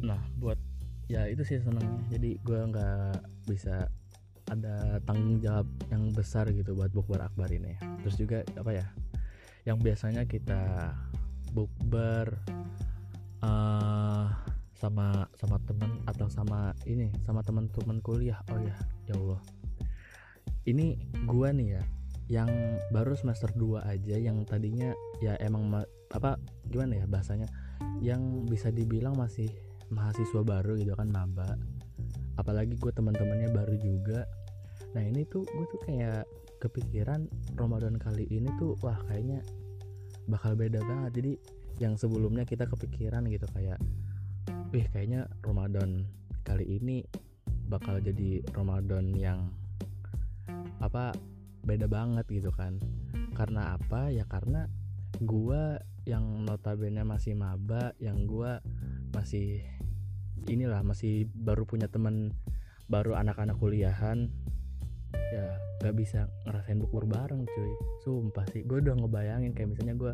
Nah 0.06 0.22
buat 0.40 0.56
ya 1.10 1.28
itu 1.28 1.42
sih 1.44 1.60
senangnya. 1.60 2.00
Jadi 2.14 2.40
gue 2.40 2.60
nggak 2.72 3.20
bisa 3.50 3.90
ada 4.46 5.02
tanggung 5.02 5.42
jawab 5.42 5.66
yang 5.90 6.14
besar 6.14 6.46
gitu 6.54 6.72
buat 6.78 6.94
bukber 6.94 7.20
akbar 7.20 7.50
ini. 7.50 7.74
Terus 8.06 8.16
juga 8.16 8.38
apa 8.54 8.70
ya 8.72 8.86
yang 9.66 9.82
biasanya 9.82 10.22
kita 10.30 10.94
bukber 11.50 12.38
uh, 13.42 14.30
sama 14.76 15.24
sama 15.40 15.56
teman 15.64 16.04
atau 16.04 16.28
sama 16.28 16.76
ini 16.84 17.08
sama 17.24 17.40
teman-teman 17.40 17.98
kuliah. 18.04 18.40
Oh 18.52 18.60
ya 18.60 18.76
ya 19.08 19.16
Allah. 19.16 19.40
Ini 20.68 20.96
gua 21.24 21.50
nih 21.50 21.80
ya 21.80 21.82
yang 22.26 22.50
baru 22.90 23.14
semester 23.14 23.54
2 23.54 23.86
aja 23.86 24.18
yang 24.18 24.42
tadinya 24.42 24.90
ya 25.22 25.38
emang 25.38 25.70
apa 26.10 26.36
gimana 26.66 26.98
ya 26.98 27.06
bahasanya 27.06 27.46
yang 28.02 28.44
bisa 28.50 28.74
dibilang 28.74 29.14
masih 29.14 29.46
mahasiswa 29.94 30.42
baru 30.42 30.74
gitu 30.76 30.92
kan 30.98 31.08
maba. 31.10 31.54
Apalagi 32.36 32.76
gue 32.76 32.92
teman-temannya 32.92 33.48
baru 33.54 33.74
juga. 33.80 34.26
Nah 34.92 35.02
ini 35.06 35.24
tuh 35.24 35.46
gue 35.46 35.66
tuh 35.70 35.80
kayak 35.86 36.26
kepikiran 36.60 37.30
Ramadan 37.54 37.96
kali 37.96 38.26
ini 38.28 38.50
tuh 38.58 38.76
wah 38.82 38.98
kayaknya 39.08 39.40
bakal 40.26 40.58
beda 40.58 40.82
banget. 40.82 41.10
Jadi 41.22 41.32
yang 41.78 41.94
sebelumnya 41.94 42.42
kita 42.42 42.66
kepikiran 42.66 43.24
gitu 43.30 43.46
kayak 43.54 43.78
wih 44.76 44.84
kayaknya 44.92 45.24
Ramadan 45.40 46.04
kali 46.44 46.76
ini 46.76 47.00
bakal 47.72 47.96
jadi 47.96 48.44
Ramadan 48.52 49.16
yang 49.16 49.48
apa 50.84 51.16
beda 51.64 51.88
banget 51.88 52.28
gitu 52.28 52.52
kan. 52.52 52.76
Karena 53.32 53.80
apa? 53.80 54.12
Ya 54.12 54.28
karena 54.28 54.68
gua 55.24 55.80
yang 56.04 56.44
notabene 56.44 57.08
masih 57.08 57.32
maba 57.32 57.96
yang 58.04 58.28
gua 58.28 58.60
masih 59.16 59.64
inilah 60.44 60.84
masih 60.84 61.24
baru 61.32 61.64
punya 61.64 61.88
temen 61.88 62.36
baru 62.92 63.16
anak-anak 63.16 63.56
kuliahan 63.56 64.28
ya 65.32 65.56
gak 65.80 65.96
bisa 65.96 66.28
ngerasain 66.44 66.84
bukber 66.84 67.08
bareng 67.08 67.48
cuy. 67.48 67.72
Sumpah 68.04 68.44
sih 68.52 68.60
gue 68.60 68.84
udah 68.84 68.92
ngebayangin 68.92 69.56
kayak 69.56 69.72
misalnya 69.72 69.96
gue 69.96 70.12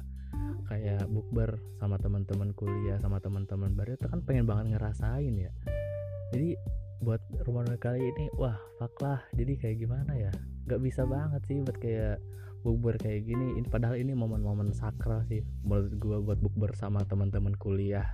kayak 0.68 1.08
bukber 1.08 1.60
sama 1.78 1.96
teman-teman 1.98 2.50
kuliah 2.56 2.98
sama 3.00 3.18
teman-teman 3.18 3.72
baru 3.74 3.96
itu 3.96 4.06
kan 4.08 4.20
pengen 4.24 4.48
banget 4.48 4.76
ngerasain 4.76 5.34
ya. 5.34 5.52
Jadi 6.32 6.56
buat 7.02 7.20
rumah 7.44 7.66
kali 7.82 8.00
ini 8.00 8.30
wah 8.38 8.56
fuck 8.78 8.94
lah. 9.02 9.20
Jadi 9.34 9.58
kayak 9.58 9.76
gimana 9.82 10.12
ya? 10.14 10.32
Gak 10.70 10.80
bisa 10.80 11.02
banget 11.04 11.42
sih 11.50 11.58
buat 11.60 11.76
kayak 11.76 12.22
bukber 12.62 12.96
kayak 12.96 13.26
gini. 13.26 13.58
Ini 13.58 13.66
padahal 13.66 13.98
ini 13.98 14.14
momen-momen 14.14 14.70
sakral 14.72 15.26
sih 15.26 15.42
menurut 15.66 15.92
gue 15.98 16.18
buat 16.22 16.38
bukber 16.38 16.72
sama 16.78 17.02
teman-teman 17.04 17.58
kuliah. 17.58 18.06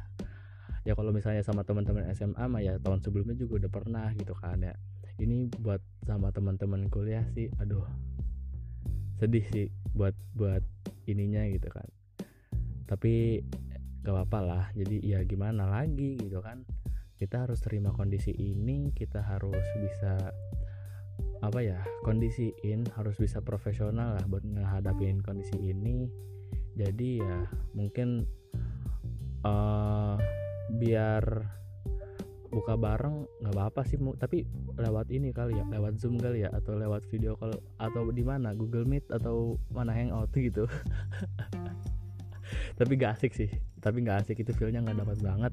Ya 0.88 0.96
kalau 0.96 1.12
misalnya 1.12 1.44
sama 1.44 1.68
teman-teman 1.68 2.08
SMA 2.16 2.44
mah 2.48 2.64
ya 2.64 2.80
tahun 2.80 3.04
sebelumnya 3.04 3.36
juga 3.36 3.66
udah 3.66 3.70
pernah 3.70 4.08
gitu 4.16 4.32
kan 4.32 4.64
ya. 4.64 4.72
Ini 5.18 5.50
buat 5.60 5.82
sama 6.06 6.32
teman-teman 6.32 6.88
kuliah 6.88 7.26
sih 7.36 7.52
aduh 7.60 7.84
sedih 9.18 9.44
sih 9.50 9.66
buat 9.98 10.14
buat 10.38 10.62
ininya 11.10 11.42
gitu 11.50 11.66
kan 11.74 11.84
tapi 12.88 13.44
gak 14.02 14.14
apa-apa 14.16 14.40
lah. 14.40 14.64
Jadi 14.72 15.04
ya 15.04 15.20
gimana 15.28 15.68
lagi 15.68 16.16
gitu 16.16 16.40
kan. 16.40 16.64
Kita 17.20 17.44
harus 17.44 17.60
terima 17.60 17.92
kondisi 17.92 18.32
ini 18.32 18.90
kita 18.96 19.20
harus 19.20 19.66
bisa 19.76 20.32
apa 21.38 21.62
ya 21.62 21.78
kondisiin 22.02 22.86
harus 22.94 23.18
bisa 23.18 23.42
profesional 23.42 24.18
lah 24.18 24.24
buat 24.26 24.42
menghadapin 24.42 25.20
kondisi 25.20 25.60
ini. 25.60 26.08
Jadi 26.78 27.20
ya 27.20 27.44
mungkin 27.76 28.24
uh, 29.44 30.16
biar 30.72 31.22
buka 32.48 32.80
bareng 32.80 33.28
nggak 33.44 33.54
apa-apa 33.54 33.84
sih 33.84 34.00
tapi 34.16 34.48
lewat 34.80 35.12
ini 35.12 35.36
kali 35.36 35.60
ya 35.60 35.64
lewat 35.68 36.00
zoom 36.00 36.16
kali 36.16 36.48
ya 36.48 36.50
atau 36.50 36.80
lewat 36.80 37.04
video 37.12 37.36
call 37.36 37.52
atau 37.76 38.08
di 38.08 38.24
mana 38.24 38.56
Google 38.56 38.88
Meet 38.88 39.12
atau 39.12 39.60
mana 39.68 39.92
Hangout 39.92 40.32
gitu 40.32 40.64
tapi 42.74 42.98
gak 42.98 43.16
asik 43.16 43.32
sih. 43.32 43.50
Tapi 43.78 44.02
gak 44.04 44.26
asik. 44.26 44.42
Itu 44.42 44.52
feelnya 44.52 44.82
nggak 44.84 44.98
dapat 45.06 45.18
banget. 45.22 45.52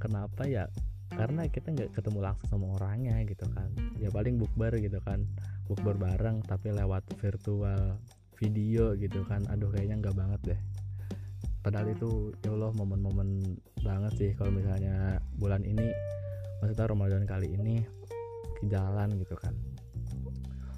Kenapa 0.00 0.42
ya? 0.48 0.66
Karena 1.12 1.46
kita 1.46 1.70
nggak 1.70 1.94
ketemu 1.94 2.18
langsung 2.18 2.48
sama 2.50 2.66
orangnya 2.76 3.22
gitu 3.22 3.46
kan. 3.54 3.70
Ya 4.00 4.10
paling 4.10 4.40
bukber 4.40 4.74
gitu 4.82 4.98
kan. 5.04 5.22
Bukber 5.70 5.94
bareng 5.94 6.42
tapi 6.42 6.74
lewat 6.74 7.06
virtual 7.22 8.00
video 8.36 8.98
gitu 8.98 9.22
kan. 9.24 9.46
Aduh 9.52 9.70
kayaknya 9.70 10.02
nggak 10.02 10.16
banget 10.16 10.40
deh. 10.54 10.60
Padahal 11.62 11.90
itu 11.90 12.30
ya 12.46 12.54
Allah 12.54 12.70
momen-momen 12.78 13.58
banget 13.82 14.12
sih 14.14 14.30
kalau 14.38 14.54
misalnya 14.54 15.18
bulan 15.38 15.66
ini 15.66 15.90
maksudnya 16.62 16.86
Ramadan 16.86 17.26
kali 17.26 17.58
ini 17.58 17.82
ke 18.62 18.70
jalan 18.70 19.10
gitu 19.18 19.34
kan. 19.34 19.54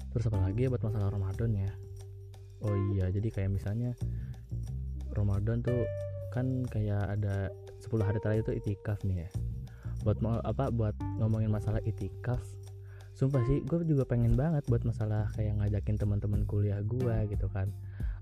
Terus 0.09 0.25
apa 0.33 0.49
lagi 0.49 0.65
ya 0.65 0.69
buat 0.73 0.81
masalah 0.81 1.13
Ramadan 1.13 1.53
ya? 1.53 1.71
Oh 2.65 2.75
iya 2.93 3.07
jadi 3.13 3.29
kayak 3.29 3.53
misalnya 3.53 3.93
Ramadan 5.19 5.59
tuh 5.59 5.83
kan 6.31 6.63
kayak 6.71 7.19
ada 7.19 7.51
10 7.83 8.07
hari 8.07 8.19
terakhir 8.23 8.47
itu 8.47 8.53
itikaf 8.63 9.03
nih 9.03 9.27
ya. 9.27 9.29
Buat 10.07 10.23
mau 10.23 10.39
apa 10.39 10.71
buat 10.71 10.95
ngomongin 11.19 11.51
masalah 11.51 11.83
itikaf 11.83 12.39
sumpah 13.19 13.43
sih 13.51 13.59
gue 13.67 13.83
juga 13.83 14.07
pengen 14.07 14.39
banget 14.39 14.63
buat 14.71 14.87
masalah 14.87 15.27
kayak 15.35 15.59
ngajakin 15.59 15.99
teman-teman 15.99 16.47
kuliah 16.47 16.79
gue 16.79 17.15
gitu 17.27 17.51
kan. 17.51 17.67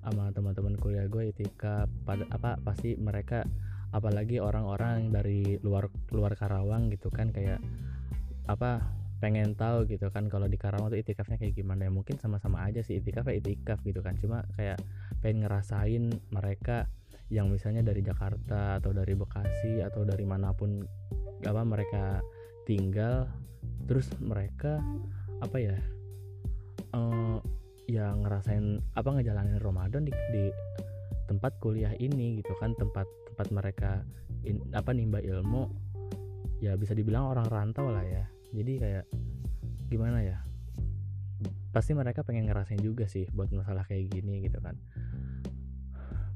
Sama 0.01 0.33
teman-teman 0.33 0.73
kuliah 0.81 1.05
gue 1.05 1.29
itikaf 1.29 1.85
pada 2.01 2.25
apa 2.33 2.57
pasti 2.65 2.97
mereka 2.97 3.45
apalagi 3.93 4.41
orang-orang 4.41 5.13
dari 5.13 5.61
luar 5.61 5.93
luar 6.09 6.33
Karawang 6.33 6.89
gitu 6.89 7.13
kan 7.13 7.29
kayak 7.29 7.61
apa 8.49 8.81
pengen 9.17 9.57
tahu 9.57 9.89
gitu 9.89 10.13
kan 10.13 10.29
kalau 10.29 10.45
di 10.45 10.61
Karawang 10.61 10.93
tuh 10.93 10.99
itikafnya 11.01 11.41
kayak 11.41 11.57
gimana. 11.57 11.89
Ya 11.89 11.91
mungkin 11.93 12.21
sama-sama 12.21 12.61
aja 12.65 12.85
sih 12.85 13.01
itikaf 13.01 13.25
ya 13.29 13.37
itikaf 13.41 13.81
gitu 13.81 14.05
kan. 14.05 14.13
Cuma 14.17 14.45
kayak 14.53 14.77
pengen 15.21 15.45
ngerasain 15.45 16.03
mereka 16.29 16.85
yang 17.27 17.51
misalnya 17.51 17.83
dari 17.83 18.05
Jakarta 18.05 18.79
atau 18.79 18.95
dari 18.95 19.17
Bekasi 19.17 19.83
atau 19.83 20.07
dari 20.07 20.23
mana 20.23 20.53
pun 20.55 20.85
apa 21.43 21.61
mereka 21.65 22.23
tinggal 22.63 23.27
terus 23.83 24.07
mereka 24.19 24.79
apa 25.43 25.57
ya 25.59 25.77
uh, 26.95 27.37
ya 27.87 28.15
ngerasain 28.15 28.79
apa 28.95 29.09
ngejalanin 29.11 29.59
Ramadan 29.59 30.07
di, 30.07 30.13
di 30.31 30.45
tempat 31.25 31.57
kuliah 31.59 31.91
ini 31.97 32.39
gitu 32.39 32.53
kan. 32.61 32.77
Tempat 32.77 33.09
tempat 33.33 33.47
mereka 33.49 33.91
in, 34.45 34.61
apa 34.71 34.93
nimba 34.93 35.19
ilmu 35.19 35.67
ya 36.57 36.73
bisa 36.73 36.97
dibilang 36.97 37.29
orang 37.29 37.45
rantau 37.49 37.93
lah 37.93 38.01
ya 38.01 38.25
jadi 38.51 38.73
kayak 38.79 39.05
gimana 39.91 40.23
ya? 40.23 40.37
Pasti 41.71 41.93
mereka 41.93 42.23
pengen 42.23 42.47
ngerasain 42.49 42.81
juga 42.81 43.05
sih 43.05 43.27
buat 43.31 43.51
masalah 43.53 43.85
kayak 43.85 44.11
gini 44.11 44.43
gitu 44.47 44.57
kan. 44.63 44.75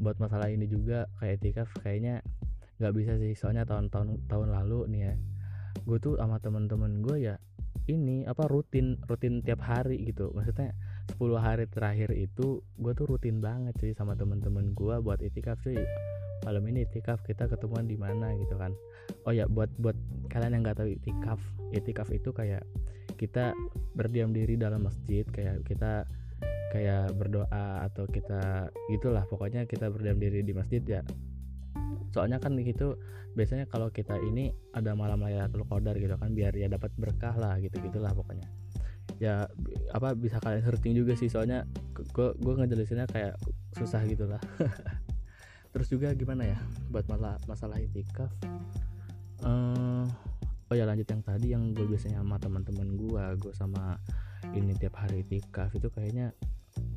Buat 0.01 0.17
masalah 0.17 0.49
ini 0.49 0.65
juga 0.65 1.07
kayak 1.21 1.41
etika 1.41 1.63
kayaknya 1.81 2.21
nggak 2.81 2.93
bisa 2.93 3.13
sih. 3.17 3.33
Soalnya 3.37 3.63
tahun-tahun 3.65 4.27
tahun 4.27 4.49
lalu 4.51 4.89
nih 4.91 5.01
ya 5.07 5.13
gue 5.81 5.97
tuh 5.97 6.19
sama 6.19 6.37
temen-temen 6.37 7.01
gue 7.01 7.31
ya 7.31 7.35
ini 7.89 8.27
apa 8.27 8.45
rutin 8.45 8.99
rutin 9.09 9.41
tiap 9.41 9.63
hari 9.65 10.01
gitu. 10.05 10.29
Maksudnya 10.35 10.75
10 11.17 11.37
hari 11.41 11.65
terakhir 11.67 12.13
itu 12.13 12.61
gue 12.77 12.93
tuh 12.93 13.05
rutin 13.09 13.41
banget 13.41 13.73
cuy 13.79 13.91
sama 13.97 14.13
temen-temen 14.13 14.77
gue 14.77 14.95
buat 15.01 15.19
itikaf 15.19 15.59
cuy 15.65 15.81
malam 16.41 16.63
ini 16.69 16.85
itikaf 16.85 17.21
kita 17.21 17.45
ketemuan 17.45 17.85
di 17.85 17.97
mana 17.97 18.33
gitu 18.37 18.57
kan. 18.57 18.73
Oh 19.25 19.33
ya 19.33 19.45
buat 19.45 19.69
buat 19.77 19.95
kalian 20.33 20.57
yang 20.57 20.61
nggak 20.65 20.81
tahu 20.81 20.89
itikaf 20.89 21.39
itikaf 21.73 22.09
itu 22.09 22.33
kayak 22.33 22.65
kita 23.17 23.53
berdiam 23.93 24.33
diri 24.33 24.57
dalam 24.57 24.89
masjid 24.89 25.21
kayak 25.29 25.61
kita 25.67 26.09
kayak 26.73 27.13
berdoa 27.13 27.85
atau 27.85 28.09
kita 28.09 28.71
gitulah. 28.89 29.23
Pokoknya 29.29 29.69
kita 29.69 29.91
berdiam 29.93 30.17
diri 30.17 30.41
di 30.41 30.53
masjid 30.55 30.81
ya. 30.81 31.01
Soalnya 32.11 32.41
kan 32.41 32.57
gitu 32.57 32.97
biasanya 33.31 33.63
kalau 33.71 33.87
kita 33.87 34.19
ini 34.19 34.51
ada 34.75 34.91
malam 34.91 35.23
Lailatul 35.23 35.63
Qadar 35.63 35.95
gitu 35.95 36.19
kan 36.19 36.35
biar 36.35 36.51
ya 36.51 36.67
dapat 36.67 36.91
berkah 36.99 37.37
lah 37.37 37.55
gitu 37.61 37.77
gitulah 37.79 38.11
pokoknya. 38.11 38.49
Ya 39.21 39.45
apa 39.93 40.17
bisa 40.17 40.41
kalian 40.41 40.65
searching 40.65 40.97
juga 40.97 41.13
sih 41.13 41.29
soalnya 41.29 41.69
gue 41.93 42.33
gue 42.41 42.53
ngejelasinnya 42.57 43.05
kayak 43.05 43.37
susah 43.77 44.03
gitulah 44.03 44.41
terus 45.71 45.87
juga 45.87 46.11
gimana 46.11 46.47
ya 46.47 46.59
buat 46.91 47.07
masalah 47.07 47.35
masalah 47.47 47.77
itikaf? 47.79 48.31
Uh, 49.41 50.05
oh 50.69 50.75
ya 50.77 50.85
lanjut 50.85 51.07
yang 51.09 51.23
tadi 51.25 51.47
yang 51.51 51.63
gue 51.73 51.87
biasanya 51.89 52.21
sama 52.21 52.37
teman-teman 52.37 52.93
gue 52.93 53.23
gue 53.41 53.53
sama 53.57 53.97
ini 54.53 54.77
tiap 54.77 55.01
hari 55.01 55.25
itikaf 55.25 55.73
itu 55.73 55.89
kayaknya 55.89 56.35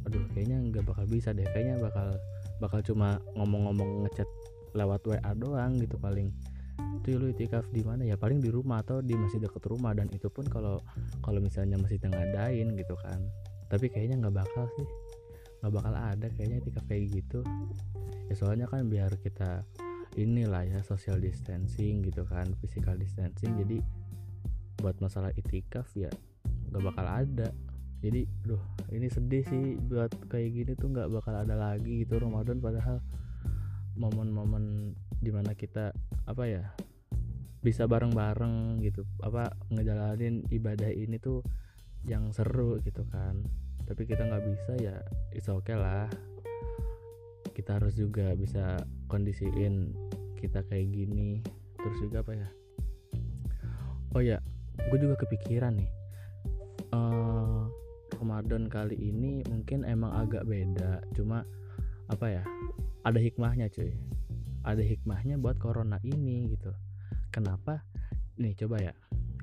aduh 0.04 0.21
kayaknya 0.37 0.61
nggak 0.71 0.85
bakal 0.87 1.04
bisa 1.09 1.33
deh. 1.33 1.47
Kayaknya 1.50 1.81
bakal 1.81 2.09
bakal 2.61 2.81
cuma 2.85 3.19
ngomong-ngomong 3.35 4.07
ngechat 4.07 4.28
lewat 4.76 5.00
WA 5.07 5.33
doang 5.35 5.81
gitu 5.81 5.97
paling. 5.99 6.31
Itu 7.00 7.19
lu 7.19 7.31
itikaf 7.31 7.66
di 7.71 7.83
mana 7.83 8.07
ya? 8.07 8.16
Paling 8.19 8.43
di 8.43 8.50
rumah 8.50 8.83
atau 8.83 9.00
di 9.00 9.14
masih 9.16 9.43
deket 9.43 9.64
rumah. 9.66 9.95
Dan 9.97 10.11
itu 10.12 10.28
pun 10.31 10.47
kalau 10.47 10.83
kalau 11.25 11.40
misalnya 11.40 11.81
masih 11.81 11.99
ngadain 12.02 12.75
gitu 12.76 12.95
kan. 13.00 13.21
Tapi 13.71 13.90
kayaknya 13.90 14.21
nggak 14.21 14.45
bakal 14.45 14.69
sih 14.78 14.87
nggak 15.64 15.80
bakal 15.80 15.97
ada 15.97 16.28
kayaknya 16.37 16.61
itikaf 16.61 16.85
kayak 16.85 17.09
gitu. 17.09 17.40
Ya 18.28 18.37
soalnya 18.37 18.68
kan 18.68 18.85
biar 18.92 19.16
kita 19.16 19.64
inilah 20.21 20.68
ya 20.68 20.85
social 20.85 21.16
distancing 21.16 22.04
gitu 22.04 22.28
kan 22.28 22.52
physical 22.61 22.92
distancing. 23.00 23.56
Jadi 23.56 23.80
buat 24.76 25.00
masalah 25.00 25.33
itikaf 25.33 25.88
ya 25.97 26.12
nggak 26.68 26.85
bakal 26.85 27.09
ada. 27.09 27.49
Jadi 28.04 28.28
duh 28.44 28.61
ini 28.92 29.09
sedih 29.09 29.40
sih 29.49 29.80
buat 29.80 30.12
kayak 30.28 30.52
gini 30.52 30.73
tuh 30.76 30.92
nggak 30.92 31.09
bakal 31.09 31.33
ada 31.33 31.56
lagi 31.56 32.04
gitu 32.04 32.21
Ramadan. 32.21 32.61
Padahal 32.61 33.00
momen-momen 33.97 34.92
di 35.16 35.33
mana 35.33 35.56
kita 35.56 35.97
apa 36.28 36.44
ya 36.44 36.76
bisa 37.64 37.88
bareng-bareng 37.88 38.85
gitu 38.85 39.09
apa 39.25 39.56
ngejalanin 39.73 40.44
ibadah 40.52 40.92
ini 40.92 41.16
tuh 41.16 41.40
yang 42.04 42.28
seru 42.37 42.76
gitu 42.85 43.09
kan 43.09 43.40
tapi 43.85 44.09
kita 44.09 44.25
nggak 44.25 44.45
bisa 44.45 44.73
ya 44.81 44.97
it's 45.33 45.49
okay 45.49 45.76
lah. 45.76 46.09
Kita 47.55 47.79
harus 47.79 47.95
juga 47.95 48.35
bisa 48.35 48.83
kondisiin 49.07 49.95
kita 50.41 50.64
kayak 50.67 50.91
gini. 50.91 51.41
Terus 51.79 51.99
juga 52.00 52.25
apa 52.25 52.33
ya? 52.35 52.49
Oh 54.17 54.23
ya 54.25 54.38
gue 54.91 54.99
juga 54.99 55.14
kepikiran 55.21 55.79
nih. 55.79 55.91
Uh, 56.95 57.69
Ramadan 58.19 58.71
kali 58.71 58.97
ini 58.97 59.45
mungkin 59.47 59.85
emang 59.85 60.12
agak 60.17 60.49
beda. 60.49 61.05
Cuma 61.12 61.45
apa 62.09 62.26
ya? 62.41 62.43
Ada 63.05 63.21
hikmahnya 63.21 63.69
cuy. 63.69 63.93
Ada 64.64 64.81
hikmahnya 64.81 65.37
buat 65.37 65.61
corona 65.61 66.00
ini 66.00 66.49
gitu. 66.57 66.73
Kenapa? 67.29 67.85
Nih 68.41 68.57
coba 68.57 68.81
ya. 68.81 68.95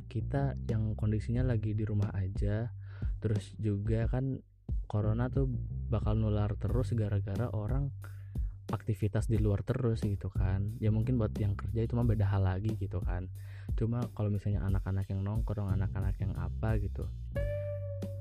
Kita 0.09 0.57
yang 0.67 0.97
kondisinya 0.97 1.45
lagi 1.45 1.71
di 1.71 1.85
rumah 1.87 2.11
aja 2.11 2.67
terus 3.21 3.53
juga 3.61 4.09
kan 4.09 4.41
corona 4.89 5.31
tuh 5.31 5.47
bakal 5.87 6.19
nular 6.19 6.51
terus 6.59 6.91
gara-gara 6.97 7.47
orang 7.53 7.93
aktivitas 8.71 9.31
di 9.31 9.39
luar 9.39 9.63
terus 9.63 10.03
gitu 10.03 10.27
kan. 10.27 10.75
Ya 10.83 10.91
mungkin 10.91 11.15
buat 11.15 11.31
yang 11.39 11.55
kerja 11.55 11.85
itu 11.85 11.93
mah 11.95 12.07
beda 12.07 12.27
hal 12.27 12.43
lagi 12.43 12.75
gitu 12.75 12.99
kan. 12.99 13.31
Cuma 13.79 14.03
kalau 14.17 14.27
misalnya 14.27 14.65
anak-anak 14.67 15.07
yang 15.07 15.23
nongkrong 15.23 15.71
anak-anak 15.71 16.19
yang 16.19 16.35
apa 16.35 16.75
gitu 16.81 17.07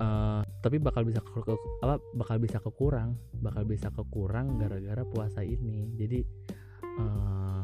uh, 0.01 0.41
tapi 0.59 0.77
bakal 0.81 1.05
bisa 1.05 1.21
ke, 1.21 1.29
ke, 1.41 1.53
apa 1.85 2.01
bakal 2.17 2.37
bisa 2.41 2.57
kekurang 2.57 3.17
bakal 3.39 3.63
bisa 3.65 3.87
kekurang 3.93 4.57
gara-gara 4.57 5.03
puasa 5.05 5.41
ini. 5.45 5.93
Jadi 5.97 6.19
uh, 7.01 7.63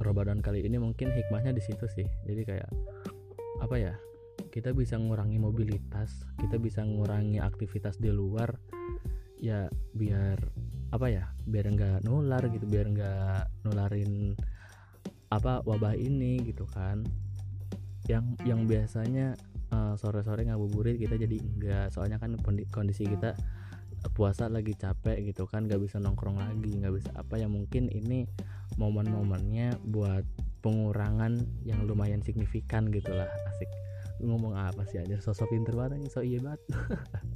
Ramadan 0.00 0.44
kali 0.44 0.64
ini 0.64 0.76
mungkin 0.76 1.12
hikmahnya 1.12 1.56
di 1.56 1.62
situ 1.64 1.88
sih. 1.88 2.06
Jadi 2.28 2.42
kayak 2.44 2.70
apa 3.62 3.76
ya 3.80 3.94
kita 4.54 4.70
bisa 4.70 4.94
ngurangi 4.94 5.42
mobilitas 5.42 6.22
kita 6.38 6.62
bisa 6.62 6.86
ngurangi 6.86 7.42
aktivitas 7.42 7.98
di 7.98 8.14
luar 8.14 8.54
ya 9.42 9.66
biar 9.92 10.38
apa 10.94 11.06
ya 11.10 11.34
biar 11.42 11.74
nggak 11.74 12.06
nular 12.06 12.46
gitu 12.54 12.64
biar 12.70 12.86
nggak 12.86 13.66
nularin 13.66 14.38
apa 15.34 15.60
wabah 15.66 15.98
ini 15.98 16.40
gitu 16.46 16.64
kan. 16.70 17.02
Yang 18.06 18.24
yang 18.46 18.60
biasanya 18.70 19.34
uh, 19.74 19.98
sore-sore 19.98 20.46
ngabuburit 20.46 21.00
kita 21.00 21.18
jadi 21.18 21.36
enggak 21.40 21.86
soalnya 21.90 22.22
kan 22.22 22.38
kondisi 22.70 23.08
kita 23.10 23.34
puasa 24.12 24.52
lagi 24.52 24.76
capek 24.76 25.32
gitu 25.32 25.48
kan 25.48 25.64
nggak 25.64 25.80
bisa 25.80 25.96
nongkrong 25.96 26.36
lagi 26.36 26.76
nggak 26.76 26.94
bisa 26.94 27.10
apa 27.16 27.40
ya 27.40 27.48
mungkin 27.48 27.88
ini 27.88 28.28
momen-momennya 28.76 29.80
buat 29.88 30.28
pengurangan 30.60 31.40
yang 31.64 31.88
lumayan 31.88 32.20
signifikan 32.20 32.92
gitulah 32.92 33.28
asik 33.48 33.68
ngomong 34.22 34.54
apa 34.54 34.86
sih 34.86 35.02
aja 35.02 35.18
sosok 35.18 35.50
pinter 35.50 35.74
banget 35.74 35.98
nih 35.98 36.10
so 36.10 36.20
iya 36.22 36.38
banget. 36.38 36.62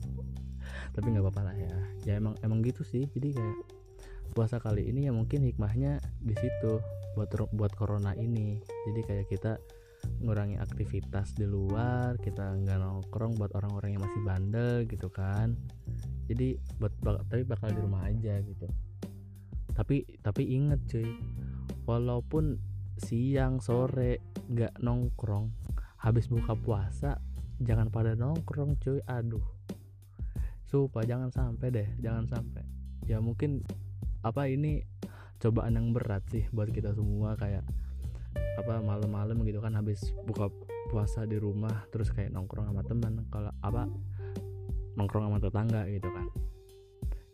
Tapi 0.94 1.06
nggak 1.11 1.25
apa-apa 1.25 1.42
lah 1.52 1.56
ya. 1.56 1.75
Ya 2.06 2.12
emang 2.18 2.38
emang 2.44 2.62
gitu 2.62 2.87
sih. 2.87 3.06
Jadi 3.11 3.35
kayak 3.35 3.56
puasa 4.37 4.62
kali 4.62 4.87
ini 4.87 5.11
ya 5.11 5.12
mungkin 5.14 5.42
hikmahnya 5.42 5.99
di 6.23 6.35
situ 6.38 6.78
buat 7.18 7.30
buat 7.54 7.73
corona 7.75 8.14
ini. 8.14 8.62
Jadi 8.87 9.00
kayak 9.02 9.26
kita 9.26 9.58
ngurangi 10.23 10.58
aktivitas 10.58 11.35
di 11.35 11.42
luar 11.47 12.14
kita 12.23 12.54
nggak 12.54 12.78
nongkrong 12.78 13.35
buat 13.35 13.50
orang-orang 13.58 13.99
yang 13.99 14.02
masih 14.06 14.23
bandel 14.23 14.75
gitu 14.87 15.11
kan. 15.11 15.58
Jadi 16.30 16.58
buat 16.78 16.94
tapi 17.02 17.42
bakal 17.42 17.75
di 17.75 17.80
rumah 17.82 18.06
aja 18.06 18.38
gitu. 18.42 18.68
Tapi 19.75 20.06
tapi 20.23 20.42
inget 20.54 20.78
cuy 20.87 21.06
walaupun 21.88 22.58
siang 22.99 23.62
sore 23.62 24.20
nggak 24.50 24.82
nongkrong 24.82 25.68
habis 25.99 26.31
buka 26.31 26.55
puasa 26.55 27.19
jangan 27.59 27.90
pada 27.90 28.14
nongkrong 28.14 28.78
cuy. 28.78 29.02
Aduh. 29.07 29.43
Supaya 30.69 31.05
jangan 31.09 31.31
sampai 31.35 31.69
deh 31.75 31.88
jangan 31.99 32.28
sampai. 32.31 32.62
Ya 33.09 33.19
mungkin 33.19 33.64
apa 34.23 34.47
ini 34.50 34.85
cobaan 35.38 35.78
yang 35.78 35.95
berat 35.95 36.26
sih 36.28 36.45
buat 36.50 36.69
kita 36.75 36.93
semua 36.93 37.38
kayak 37.38 37.62
apa 38.59 38.83
malam-malam 38.83 39.38
gitu 39.47 39.62
kan 39.62 39.73
habis 39.78 40.11
buka 40.26 40.50
puasa 40.90 41.23
di 41.25 41.38
rumah 41.38 41.87
terus 41.95 42.11
kayak 42.11 42.35
nongkrong 42.35 42.67
sama 42.67 42.83
teman 42.83 43.23
kalau 43.31 43.55
apa 43.62 43.87
nongkrong 44.99 45.31
sama 45.31 45.38
tetangga 45.38 45.83
gitu 45.87 46.11
kan. 46.11 46.26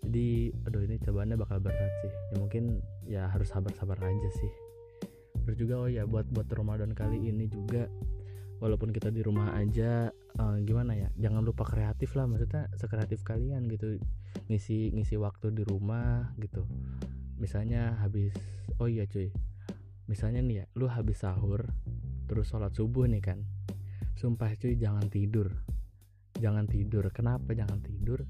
Jadi 0.04 0.52
aduh 0.68 0.85
ini 0.85 0.96
cobaannya 1.00 1.37
bakal 1.40 1.59
berat 1.64 1.92
sih. 2.05 2.12
Ya 2.12 2.35
mungkin 2.37 2.64
ya 3.09 3.22
harus 3.33 3.48
sabar-sabar 3.50 3.96
aja 4.05 4.31
sih. 4.37 4.53
Terus 5.48 5.57
juga 5.57 5.74
oh 5.81 5.88
ya 5.88 6.05
buat 6.05 6.29
buat 6.29 6.46
Ramadan 6.53 6.92
kali 6.92 7.18
ini 7.24 7.48
juga 7.48 7.88
walaupun 8.62 8.95
kita 8.95 9.11
di 9.11 9.21
rumah 9.21 9.55
aja 9.59 10.11
uh, 10.38 10.57
gimana 10.62 10.95
ya 10.95 11.09
jangan 11.19 11.43
lupa 11.43 11.67
kreatif 11.67 12.14
lah 12.14 12.27
maksudnya 12.27 12.71
sekreatif 12.79 13.23
kalian 13.27 13.67
gitu. 13.71 13.99
Ngisi 14.51 14.93
ngisi 14.95 15.17
waktu 15.19 15.55
di 15.55 15.62
rumah 15.62 16.35
gitu. 16.38 16.67
Misalnya 17.38 17.99
habis 17.99 18.35
oh 18.79 18.90
iya 18.90 19.07
cuy 19.07 19.31
misalnya 20.05 20.45
nih 20.45 20.57
ya 20.61 20.64
lu 20.77 20.85
habis 20.85 21.25
sahur 21.25 21.64
terus 22.29 22.51
sholat 22.51 22.75
subuh 22.75 23.07
nih 23.09 23.23
kan. 23.23 23.43
Sumpah 24.14 24.55
cuy 24.59 24.79
jangan 24.79 25.07
tidur. 25.11 25.51
Jangan 26.38 26.67
tidur. 26.67 27.07
Kenapa 27.11 27.55
jangan 27.55 27.83
tidur? 27.83 28.27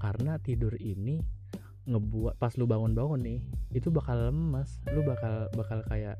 Karena 0.00 0.36
tidur 0.40 0.74
ini 0.80 1.20
ngebuat 1.82 2.38
pas 2.38 2.54
lu 2.54 2.70
bangun-bangun 2.70 3.20
nih 3.26 3.40
itu 3.74 3.90
bakal 3.90 4.30
lemas 4.30 4.78
lu 4.94 5.02
bakal 5.02 5.50
bakal 5.58 5.82
kayak 5.90 6.14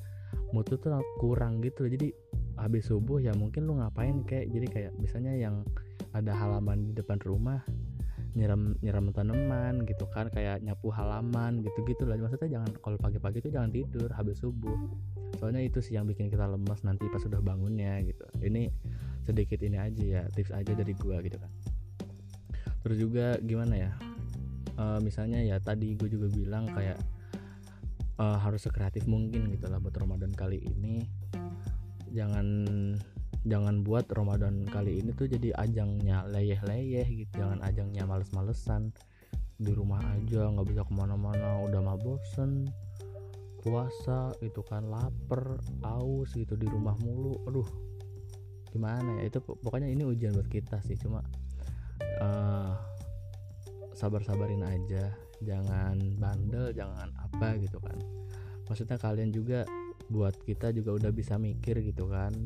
mutu 0.50 0.78
tuh 0.78 0.98
kurang 1.18 1.62
gitu. 1.62 1.86
Jadi 1.86 2.12
habis 2.56 2.88
subuh 2.88 3.18
ya 3.18 3.32
mungkin 3.34 3.64
lu 3.64 3.80
ngapain 3.80 4.22
kayak 4.28 4.52
jadi 4.52 4.66
kayak 4.68 4.92
misalnya 5.00 5.34
yang 5.34 5.64
ada 6.12 6.36
halaman 6.36 6.90
di 6.90 6.92
depan 6.92 7.16
rumah 7.24 7.64
nyiram 8.32 8.72
nyiram 8.80 9.12
tanaman 9.12 9.84
gitu 9.84 10.08
kan 10.08 10.32
kayak 10.32 10.64
nyapu 10.64 10.88
halaman 10.88 11.60
gitu 11.60 11.84
gitu 11.84 12.08
lah. 12.08 12.16
Maksudnya 12.16 12.60
jangan 12.60 12.70
kalau 12.80 12.96
pagi-pagi 12.96 13.44
itu 13.44 13.50
jangan 13.52 13.68
tidur 13.68 14.08
habis 14.12 14.40
subuh. 14.40 14.76
Soalnya 15.36 15.60
itu 15.60 15.84
sih 15.84 16.00
yang 16.00 16.08
bikin 16.08 16.32
kita 16.32 16.48
lemas 16.48 16.80
nanti 16.80 17.04
pas 17.12 17.20
sudah 17.20 17.44
bangunnya 17.44 18.00
gitu. 18.04 18.24
Ini 18.40 18.72
sedikit 19.22 19.60
ini 19.60 19.76
aja 19.76 20.02
ya 20.02 20.22
tips 20.32 20.52
aja 20.52 20.72
dari 20.72 20.96
gua 20.96 21.20
gitu 21.20 21.36
kan. 21.36 21.50
Terus 22.82 22.96
juga 22.98 23.36
gimana 23.44 23.74
ya? 23.76 23.90
Uh, 24.80 24.96
misalnya 25.04 25.44
ya 25.44 25.60
tadi 25.60 25.92
gue 26.00 26.08
juga 26.08 26.32
bilang 26.32 26.64
kayak 26.72 26.96
uh, 28.16 28.40
harus 28.40 28.64
sekreatif 28.64 29.04
mungkin 29.04 29.52
gitu 29.52 29.68
lah 29.68 29.76
buat 29.76 29.92
Ramadan 29.92 30.32
kali 30.32 30.64
ini 30.64 31.04
jangan 32.12 32.46
jangan 33.42 33.82
buat 33.82 34.06
Ramadan 34.12 34.62
kali 34.68 35.02
ini 35.02 35.10
tuh 35.16 35.26
jadi 35.26 35.56
ajangnya 35.58 36.28
leyeh-leyeh 36.30 37.06
gitu. 37.08 37.32
Jangan 37.42 37.64
ajangnya 37.66 38.06
males-malesan. 38.06 38.94
Di 39.58 39.72
rumah 39.74 40.02
aja 40.14 40.46
nggak 40.52 40.68
bisa 40.68 40.82
ke 40.86 40.92
mana-mana. 40.94 41.64
Udah 41.66 41.80
mah 41.82 41.98
bosen. 41.98 42.70
Puasa 43.62 44.34
itu 44.42 44.58
kan 44.66 44.90
lapar 44.90 45.58
aus 45.86 46.34
gitu 46.34 46.54
di 46.54 46.66
rumah 46.66 46.94
mulu. 47.02 47.38
Aduh 47.50 47.66
gimana 48.70 49.20
ya? 49.22 49.32
Itu 49.32 49.42
pokoknya 49.42 49.90
ini 49.90 50.06
ujian 50.06 50.36
buat 50.36 50.50
kita 50.50 50.78
sih. 50.84 50.94
Cuma 50.98 51.24
uh, 52.22 52.74
sabar-sabarin 53.96 54.62
aja. 54.62 55.10
Jangan 55.42 55.98
bandel 56.22 56.70
jangan 56.70 57.10
apa 57.18 57.58
gitu 57.58 57.82
kan. 57.82 57.98
Maksudnya 58.70 58.98
kalian 58.98 59.34
juga 59.34 59.66
buat 60.12 60.36
kita 60.44 60.76
juga 60.76 60.92
udah 60.92 61.10
bisa 61.10 61.40
mikir 61.40 61.80
gitu 61.80 62.12
kan. 62.12 62.36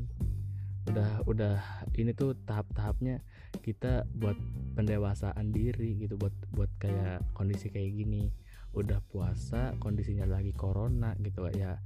Udah 0.87 1.27
udah 1.27 1.59
ini 1.99 2.15
tuh 2.15 2.39
tahap-tahapnya 2.47 3.19
kita 3.59 4.07
buat 4.15 4.39
pendewasaan 4.79 5.51
diri 5.51 5.99
gitu 6.07 6.15
buat 6.15 6.31
buat 6.55 6.71
kayak 6.79 7.27
kondisi 7.35 7.75
kayak 7.75 7.91
gini. 7.91 8.31
Udah 8.71 9.03
puasa 9.11 9.75
kondisinya 9.83 10.31
lagi 10.31 10.55
corona 10.55 11.19
gitu 11.19 11.51
ya. 11.51 11.83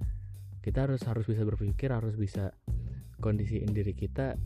Kita 0.61 0.85
harus 0.85 1.01
harus 1.09 1.25
bisa 1.25 1.49
berpikir 1.49 1.89
harus 1.89 2.13
bisa 2.21 2.53
kondisiin 3.25 3.73
diri 3.73 3.97
kita 3.97 4.37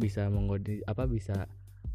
bisa 0.00 0.32
mengodi 0.32 0.80
apa 0.88 1.04
bisa 1.04 1.44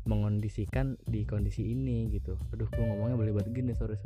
mengondisikan 0.05 1.01
di 1.09 1.25
kondisi 1.25 1.73
ini 1.73 2.13
gitu. 2.13 2.37
Aduh 2.53 2.69
gue 2.69 2.85
ngomongnya 2.85 3.17
boleh 3.17 3.33
buat 3.33 3.49
gini 3.49 3.73
sorry. 3.73 3.97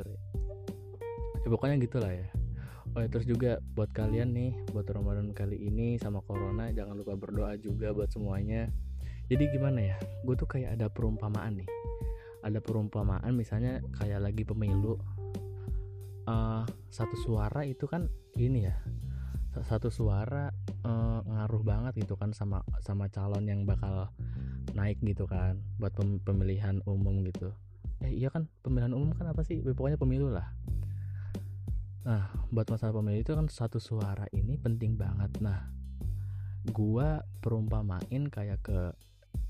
Ya 1.44 1.48
pokoknya 1.52 1.76
gitulah 1.76 2.12
ya 2.16 2.39
Oh 2.90 2.98
ya, 2.98 3.06
terus 3.06 3.22
juga 3.22 3.62
buat 3.78 3.86
kalian 3.94 4.34
nih 4.34 4.50
buat 4.74 4.82
Ramadan 4.90 5.30
kali 5.30 5.62
ini 5.62 5.94
sama 5.94 6.18
Corona 6.26 6.74
jangan 6.74 6.98
lupa 6.98 7.14
berdoa 7.14 7.54
juga 7.54 7.94
buat 7.94 8.10
semuanya. 8.10 8.66
Jadi 9.30 9.46
gimana 9.46 9.94
ya? 9.94 9.96
Gue 10.26 10.34
tuh 10.34 10.50
kayak 10.50 10.74
ada 10.74 10.90
perumpamaan 10.90 11.62
nih. 11.62 11.70
Ada 12.42 12.58
perumpamaan 12.58 13.30
misalnya 13.38 13.78
kayak 13.94 14.26
lagi 14.26 14.42
pemilu. 14.42 14.98
Uh, 16.26 16.66
satu 16.90 17.14
suara 17.14 17.62
itu 17.62 17.86
kan 17.86 18.10
ini 18.34 18.66
ya. 18.66 18.74
Satu 19.62 19.86
suara 19.86 20.50
uh, 20.82 21.22
ngaruh 21.22 21.62
banget 21.62 22.02
gitu 22.02 22.18
kan 22.18 22.34
sama 22.34 22.58
sama 22.82 23.06
calon 23.06 23.46
yang 23.46 23.62
bakal 23.62 24.10
naik 24.74 24.98
gitu 25.06 25.30
kan 25.30 25.62
buat 25.78 25.94
pemilihan 26.26 26.82
umum 26.90 27.22
gitu. 27.22 27.54
Eh 28.02 28.18
iya 28.18 28.34
kan 28.34 28.50
pemilihan 28.66 28.98
umum 28.98 29.14
kan 29.14 29.30
apa 29.30 29.46
sih? 29.46 29.62
Pokoknya 29.62 29.94
pemilu 29.94 30.34
lah 30.34 30.50
Nah, 32.00 32.32
buat 32.48 32.64
masalah 32.72 32.96
pemilu 32.96 33.20
itu 33.20 33.32
kan 33.36 33.46
satu 33.52 33.76
suara 33.76 34.24
ini 34.32 34.56
penting 34.56 34.96
banget. 34.96 35.36
Nah, 35.44 35.68
gua 36.72 37.20
perumpamain 37.44 38.28
kayak 38.32 38.64
ke 38.64 38.80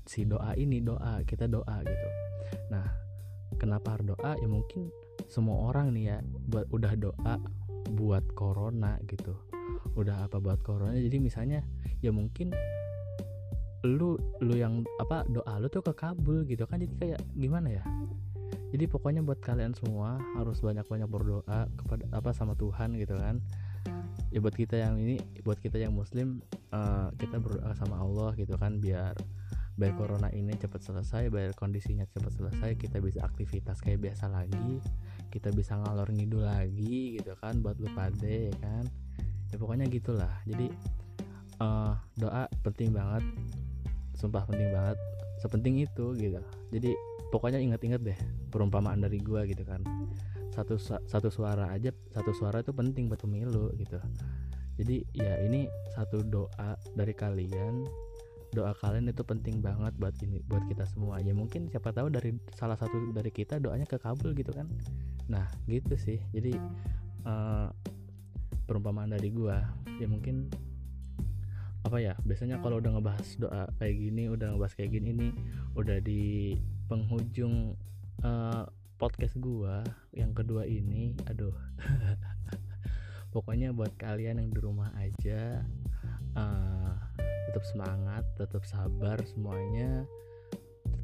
si 0.03 0.27
doa 0.27 0.51
ini 0.59 0.83
doa 0.83 1.23
kita 1.23 1.47
doa 1.47 1.79
gitu. 1.83 2.07
Nah, 2.67 2.87
kenapa 3.55 3.95
harus 3.95 4.11
doa? 4.15 4.35
Ya 4.35 4.47
mungkin 4.51 4.91
semua 5.31 5.71
orang 5.71 5.95
nih 5.95 6.03
ya 6.11 6.17
buat 6.51 6.67
udah 6.75 6.93
doa 6.99 7.35
buat 7.95 8.25
corona 8.35 8.99
gitu. 9.07 9.31
Udah 9.95 10.27
apa 10.27 10.43
buat 10.43 10.59
corona. 10.59 10.91
Jadi 10.95 11.23
misalnya 11.23 11.63
ya 12.03 12.11
mungkin 12.11 12.51
lu 13.81 14.13
lu 14.43 14.53
yang 14.53 14.85
apa 15.01 15.25
doa 15.25 15.57
lu 15.57 15.65
tuh 15.65 15.81
kekabul 15.81 16.45
gitu 16.45 16.69
kan 16.69 16.77
jadi 16.77 16.93
kayak 17.01 17.21
gimana 17.33 17.81
ya 17.81 17.83
jadi 18.71 18.87
pokoknya 18.87 19.21
buat 19.21 19.43
kalian 19.43 19.75
semua 19.75 20.15
harus 20.39 20.63
banyak-banyak 20.63 21.07
berdoa 21.11 21.67
kepada 21.75 22.07
apa 22.15 22.31
sama 22.31 22.55
Tuhan 22.55 22.95
gitu 22.95 23.19
kan. 23.19 23.43
Ya 24.31 24.39
buat 24.39 24.55
kita 24.55 24.79
yang 24.79 24.95
ini 24.95 25.19
buat 25.43 25.59
kita 25.59 25.75
yang 25.75 25.91
muslim 25.91 26.39
uh, 26.71 27.11
kita 27.19 27.35
berdoa 27.43 27.75
sama 27.75 27.99
Allah 27.99 28.31
gitu 28.39 28.55
kan 28.55 28.79
biar 28.79 29.11
biar 29.75 29.91
corona 29.99 30.31
ini 30.31 30.55
cepat 30.55 30.83
selesai 30.83 31.27
biar 31.27 31.51
kondisinya 31.55 32.07
cepat 32.07 32.31
selesai 32.39 32.79
kita 32.79 33.03
bisa 33.03 33.23
aktivitas 33.27 33.83
kayak 33.83 34.03
biasa 34.03 34.31
lagi 34.31 34.79
kita 35.31 35.51
bisa 35.51 35.79
ngalor 35.79 36.11
ngidul 36.11 36.43
lagi 36.43 37.19
gitu 37.19 37.35
kan 37.39 37.59
buat 37.59 37.75
lu 37.79 37.91
pade 37.91 38.51
ya 38.51 38.55
kan. 38.63 38.87
Ya 39.51 39.55
pokoknya 39.59 39.91
gitulah. 39.91 40.31
Jadi 40.47 40.71
uh, 41.59 41.99
doa 42.15 42.47
penting 42.63 42.95
banget 42.95 43.23
sumpah 44.15 44.47
penting 44.47 44.71
banget 44.71 44.95
sepenting 45.43 45.81
itu 45.81 46.13
gitu. 46.15 46.39
Jadi 46.71 46.91
pokoknya 47.31 47.57
ingat-ingat 47.63 48.01
deh 48.03 48.19
perumpamaan 48.51 48.99
dari 48.99 49.17
gua 49.23 49.47
gitu 49.47 49.63
kan. 49.63 49.81
Satu 50.51 50.75
satu 50.83 51.31
suara 51.31 51.71
aja 51.71 51.95
satu 52.11 52.35
suara 52.35 52.59
itu 52.59 52.75
penting 52.75 53.07
buat 53.07 53.23
pemilu 53.23 53.71
gitu. 53.79 53.97
Jadi 54.75 55.07
ya 55.15 55.39
ini 55.41 55.65
satu 55.95 56.21
doa 56.21 56.75
dari 56.93 57.15
kalian. 57.15 57.87
Doa 58.51 58.75
kalian 58.75 59.07
itu 59.07 59.23
penting 59.23 59.63
banget 59.63 59.95
buat 59.95 60.11
ini 60.19 60.43
buat 60.43 60.67
kita 60.67 60.83
semua. 60.83 61.23
Ya 61.23 61.31
mungkin 61.31 61.71
siapa 61.71 61.95
tahu 61.95 62.11
dari 62.11 62.35
salah 62.51 62.75
satu 62.75 63.15
dari 63.15 63.31
kita 63.31 63.63
doanya 63.63 63.87
kekabul 63.87 64.35
gitu 64.35 64.51
kan. 64.51 64.67
Nah 65.31 65.47
gitu 65.71 65.95
sih. 65.95 66.19
Jadi 66.35 66.51
uh, 67.23 67.71
perumpamaan 68.67 69.15
dari 69.15 69.31
gua 69.31 69.63
ya 70.03 70.07
mungkin 70.07 70.51
apa 71.81 71.97
ya 71.97 72.13
biasanya 72.21 72.61
kalau 72.61 72.77
udah 72.77 72.93
ngebahas 72.93 73.27
doa 73.41 73.63
kayak 73.81 73.95
gini 73.97 74.29
udah 74.29 74.53
ngebahas 74.53 74.73
kayak 74.77 74.91
gini 74.93 75.07
ini 75.17 75.27
udah 75.73 75.97
di 75.97 76.53
penghujung 76.91 77.79
uh, 78.27 78.67
podcast 78.99 79.39
gua 79.39 79.79
yang 80.11 80.35
kedua 80.35 80.67
ini 80.67 81.15
aduh. 81.23 81.55
Pokoknya 83.33 83.71
buat 83.71 83.95
kalian 83.95 84.43
yang 84.43 84.51
di 84.51 84.59
rumah 84.59 84.91
aja 84.99 85.63
uh, 86.35 86.91
tetap 87.47 87.63
semangat 87.63 88.27
tetap 88.35 88.67
sabar 88.67 89.23
semuanya. 89.23 90.03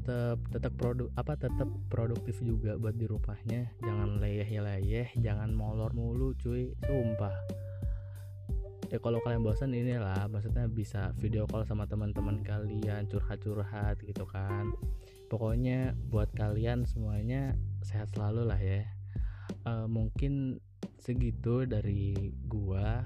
Tetap 0.04 0.36
tetap 0.52 0.76
produk 0.76 1.08
apa 1.16 1.40
tetap 1.40 1.68
produktif 1.88 2.36
juga 2.44 2.76
buat 2.76 2.92
di 2.92 3.08
rumahnya. 3.08 3.72
Jangan 3.80 4.20
leyeh 4.20 4.60
leyeh 4.60 5.08
jangan 5.24 5.56
molor 5.56 5.96
mulu 5.96 6.36
cuy. 6.36 6.76
Sumpah. 6.84 7.32
Ya 8.92 9.00
kalau 9.00 9.24
kalian 9.24 9.40
bosan 9.40 9.72
inilah 9.72 10.28
maksudnya 10.28 10.68
bisa 10.68 11.16
video 11.16 11.48
call 11.48 11.64
sama 11.64 11.88
teman-teman 11.88 12.44
kalian 12.44 13.08
curhat-curhat 13.08 14.00
gitu 14.04 14.24
kan 14.28 14.72
pokoknya 15.28 15.94
buat 16.08 16.32
kalian 16.34 16.88
semuanya 16.88 17.54
sehat 17.84 18.10
selalu 18.16 18.48
lah 18.48 18.60
ya. 18.60 18.88
Uh, 19.68 19.84
mungkin 19.84 20.64
segitu 20.98 21.68
dari 21.68 22.32
gua 22.48 23.04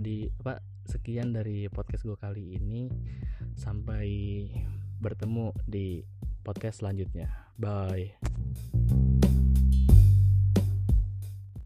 di 0.00 0.28
apa 0.42 0.64
sekian 0.88 1.36
dari 1.36 1.68
podcast 1.68 2.08
gue 2.08 2.16
kali 2.16 2.56
ini. 2.56 2.88
Sampai 3.54 4.08
bertemu 4.98 5.52
di 5.68 6.02
podcast 6.42 6.80
selanjutnya. 6.80 7.28
Bye 7.60 9.27